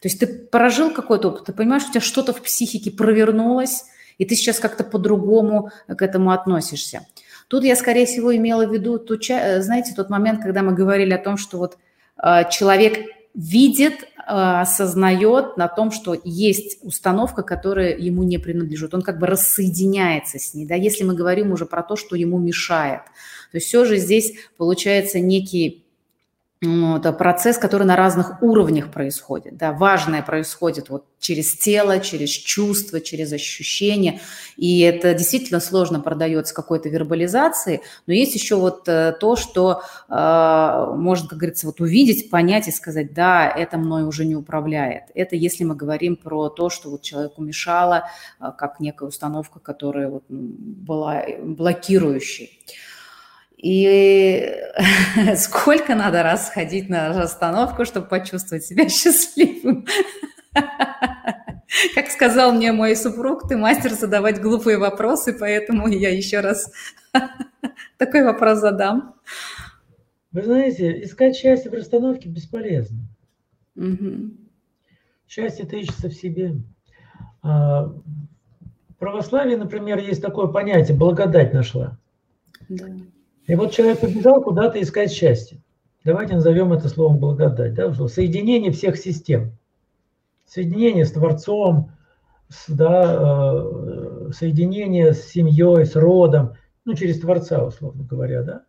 То 0.00 0.08
есть 0.08 0.20
ты 0.20 0.28
прожил 0.28 0.92
какой-то 0.92 1.28
опыт, 1.28 1.46
ты 1.46 1.52
понимаешь, 1.52 1.84
у 1.88 1.90
тебя 1.90 2.00
что-то 2.00 2.32
в 2.32 2.40
психике 2.40 2.92
провернулось, 2.92 3.84
и 4.20 4.26
ты 4.26 4.34
сейчас 4.36 4.60
как-то 4.60 4.84
по-другому 4.84 5.70
к 5.88 6.02
этому 6.02 6.30
относишься. 6.32 7.06
Тут 7.48 7.64
я, 7.64 7.74
скорее 7.74 8.04
всего, 8.04 8.36
имела 8.36 8.66
в 8.66 8.72
виду, 8.72 8.98
ту, 8.98 9.16
знаете, 9.18 9.94
тот 9.96 10.10
момент, 10.10 10.42
когда 10.42 10.62
мы 10.62 10.74
говорили 10.74 11.14
о 11.14 11.18
том, 11.18 11.38
что 11.38 11.56
вот 11.56 11.78
э, 12.22 12.42
человек 12.50 12.98
видит, 13.32 13.94
э, 14.02 14.06
осознает 14.26 15.56
на 15.56 15.68
том, 15.68 15.90
что 15.90 16.14
есть 16.22 16.78
установка, 16.82 17.42
которая 17.42 17.96
ему 17.96 18.22
не 18.22 18.36
принадлежит. 18.36 18.92
Он 18.92 19.00
как 19.00 19.18
бы 19.18 19.26
рассоединяется 19.26 20.38
с 20.38 20.52
ней. 20.52 20.66
Да? 20.66 20.74
Если 20.74 21.02
мы 21.02 21.14
говорим 21.14 21.50
уже 21.50 21.64
про 21.64 21.82
то, 21.82 21.96
что 21.96 22.14
ему 22.14 22.38
мешает. 22.38 23.00
То 23.52 23.56
есть 23.56 23.68
все 23.68 23.86
же 23.86 23.96
здесь 23.96 24.34
получается 24.58 25.18
некий 25.18 25.86
это 26.62 27.12
процесс, 27.12 27.56
который 27.56 27.86
на 27.86 27.96
разных 27.96 28.42
уровнях 28.42 28.92
происходит. 28.92 29.56
Да, 29.56 29.72
важное 29.72 30.20
происходит 30.20 30.90
вот 30.90 31.06
через 31.18 31.56
тело, 31.56 32.00
через 32.00 32.28
чувства, 32.28 33.00
через 33.00 33.32
ощущения. 33.32 34.20
И 34.56 34.80
это 34.80 35.14
действительно 35.14 35.60
сложно 35.60 36.00
продается 36.00 36.54
какой-то 36.54 36.90
вербализации. 36.90 37.80
Но 38.06 38.12
есть 38.12 38.34
еще 38.34 38.56
вот 38.56 38.86
э, 38.88 39.16
то, 39.18 39.36
что 39.36 39.82
э, 40.10 40.94
можно, 40.96 41.28
как 41.30 41.38
говорится, 41.38 41.66
вот 41.66 41.80
увидеть, 41.80 42.28
понять 42.28 42.68
и 42.68 42.72
сказать, 42.72 43.14
да, 43.14 43.48
это 43.48 43.78
мной 43.78 44.04
уже 44.04 44.26
не 44.26 44.36
управляет. 44.36 45.04
Это 45.14 45.36
если 45.36 45.64
мы 45.64 45.74
говорим 45.74 46.16
про 46.16 46.50
то, 46.50 46.68
что 46.68 46.90
вот 46.90 47.00
человеку 47.00 47.40
мешало, 47.40 48.04
э, 48.38 48.52
как 48.58 48.80
некая 48.80 49.08
установка, 49.08 49.60
которая 49.60 50.08
вот 50.10 50.24
была 50.28 51.24
блокирующей. 51.42 52.60
И 53.62 54.56
сколько 55.36 55.94
надо 55.94 56.22
раз 56.22 56.48
сходить 56.48 56.88
на 56.88 57.10
остановку, 57.22 57.84
чтобы 57.84 58.06
почувствовать 58.06 58.64
себя 58.64 58.88
счастливым. 58.88 59.86
Как 61.94 62.10
сказал 62.10 62.52
мне 62.52 62.72
мой 62.72 62.96
супруг, 62.96 63.48
ты 63.48 63.56
мастер 63.56 63.92
задавать 63.92 64.40
глупые 64.40 64.78
вопросы, 64.78 65.36
поэтому 65.38 65.88
я 65.88 66.08
еще 66.08 66.40
раз 66.40 66.72
такой 67.98 68.24
вопрос 68.24 68.60
задам. 68.60 69.14
Вы 70.32 70.42
знаете, 70.42 71.04
искать 71.04 71.36
счастье 71.36 71.70
в 71.70 71.74
расстановке 71.74 72.28
бесполезно. 72.28 72.98
Угу. 73.76 74.30
Счастье-то 75.28 75.76
ищется 75.76 76.08
в 76.08 76.14
себе. 76.14 76.54
А, 77.42 77.84
в 77.84 78.94
православии, 78.98 79.56
например, 79.56 79.98
есть 79.98 80.22
такое 80.22 80.46
понятие 80.46 80.96
«благодать 80.96 81.52
нашла». 81.52 81.98
Да. 82.68 82.86
И 83.46 83.54
вот 83.54 83.72
человек 83.72 84.00
побежал 84.00 84.42
куда-то 84.42 84.80
искать 84.80 85.12
счастье. 85.12 85.62
Давайте 86.04 86.34
назовем 86.34 86.72
это 86.72 86.88
словом 86.88 87.18
благодать. 87.18 87.74
Да? 87.74 87.92
Соединение 88.08 88.72
всех 88.72 88.96
систем. 88.96 89.52
Соединение 90.46 91.04
с 91.04 91.12
Творцом, 91.12 91.92
с, 92.48 92.68
да, 92.68 93.18
э, 93.20 94.30
соединение 94.32 95.12
с 95.12 95.28
семьей, 95.28 95.84
с 95.84 95.94
родом, 95.94 96.54
ну, 96.84 96.94
через 96.94 97.20
Творца, 97.20 97.64
условно 97.64 98.04
говоря, 98.04 98.42
да. 98.42 98.62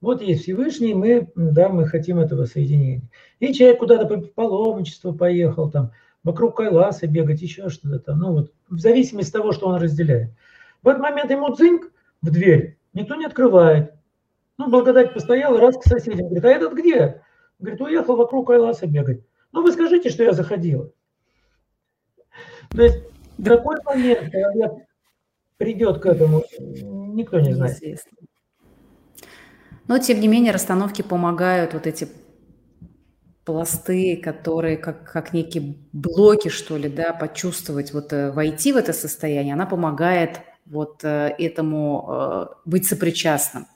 Вот 0.00 0.22
есть 0.22 0.44
Всевышний, 0.44 0.94
мы, 0.94 1.28
да, 1.34 1.68
мы 1.68 1.86
хотим 1.86 2.18
этого 2.18 2.46
соединения. 2.46 3.02
И 3.38 3.52
человек 3.52 3.80
куда-то 3.80 4.06
по 4.06 4.18
паломничество 4.18 5.12
поехал, 5.12 5.70
там, 5.70 5.92
вокруг 6.24 6.56
Кайласа 6.56 7.06
бегать, 7.06 7.42
еще 7.42 7.68
что-то 7.68 7.98
там, 7.98 8.18
ну 8.18 8.32
вот, 8.32 8.52
в 8.68 8.78
зависимости 8.78 9.30
от 9.30 9.42
того, 9.42 9.52
что 9.52 9.66
он 9.68 9.80
разделяет. 9.80 10.30
В 10.82 10.88
этот 10.88 11.02
момент 11.02 11.30
ему 11.30 11.54
дзыньк 11.54 11.92
в 12.22 12.30
дверь, 12.30 12.78
никто 12.94 13.14
не 13.16 13.26
открывает. 13.26 13.92
Ну, 14.60 14.68
благодать 14.68 15.14
постояла, 15.14 15.58
раз 15.58 15.78
к 15.78 15.84
соседям. 15.84 16.26
Говорит, 16.26 16.44
а 16.44 16.48
этот 16.50 16.74
где? 16.74 17.22
Говорит, 17.58 17.80
уехал 17.80 18.14
вокруг 18.16 18.50
Айласа 18.50 18.86
бегать. 18.86 19.24
Ну, 19.52 19.62
вы 19.62 19.72
скажите, 19.72 20.10
что 20.10 20.22
я 20.22 20.32
заходила. 20.32 20.92
То 22.68 22.82
есть 22.82 22.98
в 23.38 23.48
какой 23.48 23.78
момент, 23.82 24.30
когда 24.30 24.76
придет 25.56 26.02
к 26.02 26.04
этому, 26.04 26.44
никто 26.60 27.40
не 27.40 27.54
знает. 27.54 28.04
Но, 29.88 29.96
тем 29.96 30.20
не 30.20 30.28
менее, 30.28 30.52
расстановки 30.52 31.00
помогают 31.00 31.72
вот 31.72 31.86
эти 31.86 32.06
пласты, 33.46 34.20
которые 34.22 34.76
как, 34.76 35.10
как 35.10 35.32
некие 35.32 35.76
блоки, 35.94 36.48
что 36.48 36.76
ли, 36.76 36.90
да, 36.90 37.14
почувствовать, 37.14 37.94
вот 37.94 38.12
э, 38.12 38.30
войти 38.30 38.74
в 38.74 38.76
это 38.76 38.92
состояние, 38.92 39.54
она 39.54 39.64
помогает 39.64 40.42
вот 40.66 41.02
э, 41.02 41.34
этому 41.38 42.06
э, 42.10 42.46
быть 42.66 42.86
сопричастным. 42.86 43.66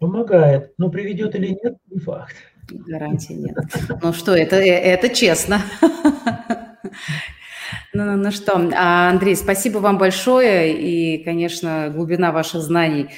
Помогает, 0.00 0.72
но 0.78 0.88
приведет 0.88 1.34
или 1.34 1.48
нет, 1.48 1.76
не 1.90 2.00
факт. 2.00 2.34
Гарантии 2.70 3.34
нет. 3.34 3.54
Ну 4.02 4.12
что, 4.14 4.34
это, 4.34 4.56
это 4.56 5.10
честно. 5.10 5.60
Ну, 7.92 8.16
ну, 8.16 8.30
что, 8.30 8.52
а, 8.76 9.10
Андрей, 9.10 9.34
спасибо 9.34 9.78
вам 9.78 9.98
большое. 9.98 10.76
И, 10.76 11.24
конечно, 11.24 11.90
глубина 11.92 12.30
ваших 12.30 12.62
знаний 12.62 13.10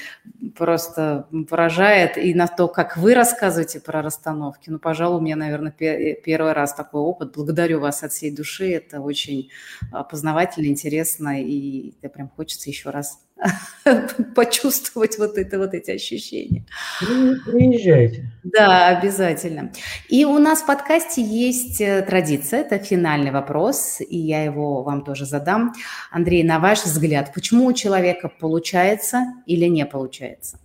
просто 0.56 1.26
поражает. 1.48 2.16
И 2.16 2.34
на 2.34 2.46
то, 2.48 2.68
как 2.68 2.96
вы 2.96 3.14
рассказываете 3.14 3.80
про 3.80 4.02
расстановки. 4.02 4.70
Ну, 4.70 4.78
пожалуй, 4.78 5.18
у 5.18 5.20
меня, 5.20 5.36
наверное, 5.36 5.72
первый 5.72 6.52
раз 6.52 6.74
такой 6.74 7.02
опыт. 7.02 7.32
Благодарю 7.34 7.80
вас 7.80 8.02
от 8.02 8.12
всей 8.12 8.34
души. 8.34 8.72
Это 8.72 9.00
очень 9.00 9.50
а, 9.90 10.04
познавательно, 10.04 10.66
интересно. 10.66 11.42
И 11.42 11.92
прям 12.08 12.30
хочется 12.30 12.70
еще 12.70 12.90
раз 12.90 13.20
почувствовать 14.34 15.18
вот 15.18 15.36
это 15.36 15.58
вот 15.58 15.74
эти 15.74 15.90
ощущения. 15.90 16.64
Приезжайте. 17.00 18.30
Да, 18.44 18.88
обязательно. 18.88 19.72
И 20.08 20.24
у 20.24 20.38
нас 20.38 20.62
в 20.62 20.66
подкасте 20.66 21.22
есть 21.22 21.80
э, 21.80 22.02
традиция, 22.02 22.60
это 22.60 22.78
финальный 22.78 23.30
вопрос, 23.30 24.00
и 24.00 24.16
я 24.16 24.44
его 24.44 24.82
вам 24.82 25.04
тоже 25.04 25.26
задам. 25.26 25.72
Андрей, 26.10 26.42
на 26.44 26.58
ваш 26.58 26.84
взгляд, 26.84 27.32
почему 27.34 27.66
у 27.66 27.72
человека 27.72 28.28
получается 28.28 29.24
или 29.46 29.66
не 29.66 29.86
получается? 29.86 30.58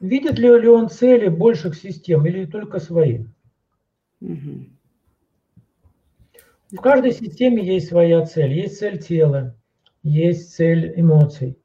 Видит 0.00 0.38
ли 0.38 0.50
он 0.68 0.90
цели 0.90 1.28
больших 1.28 1.76
систем 1.76 2.26
или 2.26 2.44
только 2.44 2.80
свои? 2.80 3.24
Угу. 4.20 4.66
В 6.72 6.76
каждой 6.76 7.12
системе 7.12 7.64
есть 7.64 7.88
своя 7.88 8.24
цель. 8.24 8.52
Есть 8.52 8.78
цель 8.78 8.98
тела, 8.98 9.54
есть 10.02 10.54
цель 10.54 10.92
эмоций, 10.96 11.58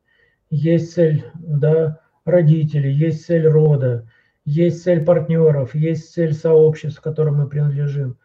есть 0.50 0.94
цель 0.94 1.26
да, 1.36 2.00
родителей, 2.26 2.94
есть 2.94 3.26
цель 3.26 3.48
рода, 3.48 4.08
есть 4.46 4.84
цель 4.84 5.04
партнеров, 5.04 5.76
есть 5.76 6.14
цель 6.14 6.34
сообществ, 6.34 7.02
которым 7.02 7.38
мы 7.38 7.50
принадлежим. 7.50 8.18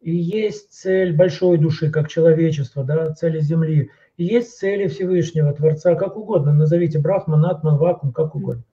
И 0.00 0.14
есть 0.14 0.72
цель 0.72 1.14
большой 1.14 1.58
души, 1.58 1.90
как 1.90 2.08
человечество, 2.08 2.84
да, 2.84 3.12
цели 3.12 3.40
Земли. 3.40 3.90
И 4.16 4.24
есть 4.24 4.56
цели 4.56 4.86
Всевышнего, 4.86 5.52
Творца, 5.52 5.96
как 5.96 6.16
угодно. 6.16 6.52
Назовите 6.52 7.00
Брахман, 7.00 7.44
Атман, 7.44 7.78
Вакуум, 7.78 8.12
как 8.12 8.34
угодно. 8.34 8.64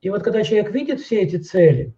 И 0.00 0.08
вот 0.08 0.22
когда 0.22 0.42
человек 0.42 0.72
видит 0.72 1.00
все 1.00 1.20
эти 1.20 1.36
цели, 1.36 1.94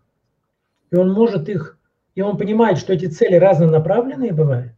и 0.91 0.97
он 0.97 1.13
может 1.13 1.49
их, 1.49 1.79
и 2.15 2.23
он 2.23 2.37
понимает, 2.37 2.79
что 2.79 2.93
эти 2.93 3.07
цели 3.07 3.37
разнонаправленные 3.37 4.33
бывают, 4.33 4.73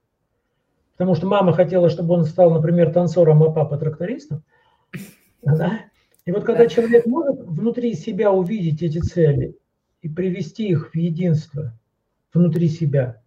потому 0.97 1.15
что 1.15 1.27
мама 1.27 1.53
хотела, 1.53 1.91
чтобы 1.91 2.15
он 2.15 2.25
стал, 2.25 2.51
например, 2.51 2.93
танцором, 2.93 3.43
а 3.43 3.51
папа 3.51 3.77
трактористом, 3.77 4.43
да? 5.43 5.81
и 6.25 6.33
вот 6.33 6.45
когда 6.45 6.67
человек 6.67 7.07
может 7.07 7.41
внутри 7.41 7.95
себя 7.95 8.33
увидеть 8.33 8.83
эти 8.83 8.99
цели 8.99 9.57
и 10.03 10.09
привести 10.09 10.69
их 10.69 10.91
в 10.93 10.97
единство 10.97 11.73
внутри 12.33 12.69
себя, 12.69 13.21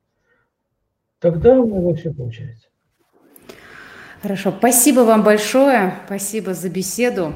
тогда 1.20 1.60
у 1.60 1.68
него 1.68 1.94
все 1.96 2.14
получается. 2.14 2.68
Хорошо, 4.22 4.52
спасибо 4.58 5.02
вам 5.02 5.24
большое, 5.24 5.94
спасибо 6.06 6.54
за 6.54 6.70
беседу. 6.70 7.34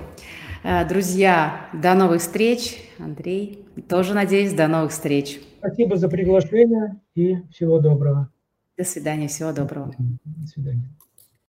Э, 0.63 0.87
друзья, 0.87 1.67
до 1.73 1.93
новых 1.93 2.21
встреч. 2.21 2.77
Андрей, 2.97 3.65
тоже 3.87 4.13
надеюсь, 4.13 4.53
до 4.53 4.67
новых 4.67 4.91
встреч. 4.91 5.39
Спасибо 5.59 5.95
за 5.95 6.09
приглашение 6.09 6.99
и 7.13 7.37
всего 7.51 7.79
доброго. 7.79 8.29
До 8.81 8.87
свидания, 8.87 9.27
всего 9.27 9.51
доброго. 9.51 9.93
До 10.25 10.47
свидания. 10.47 10.89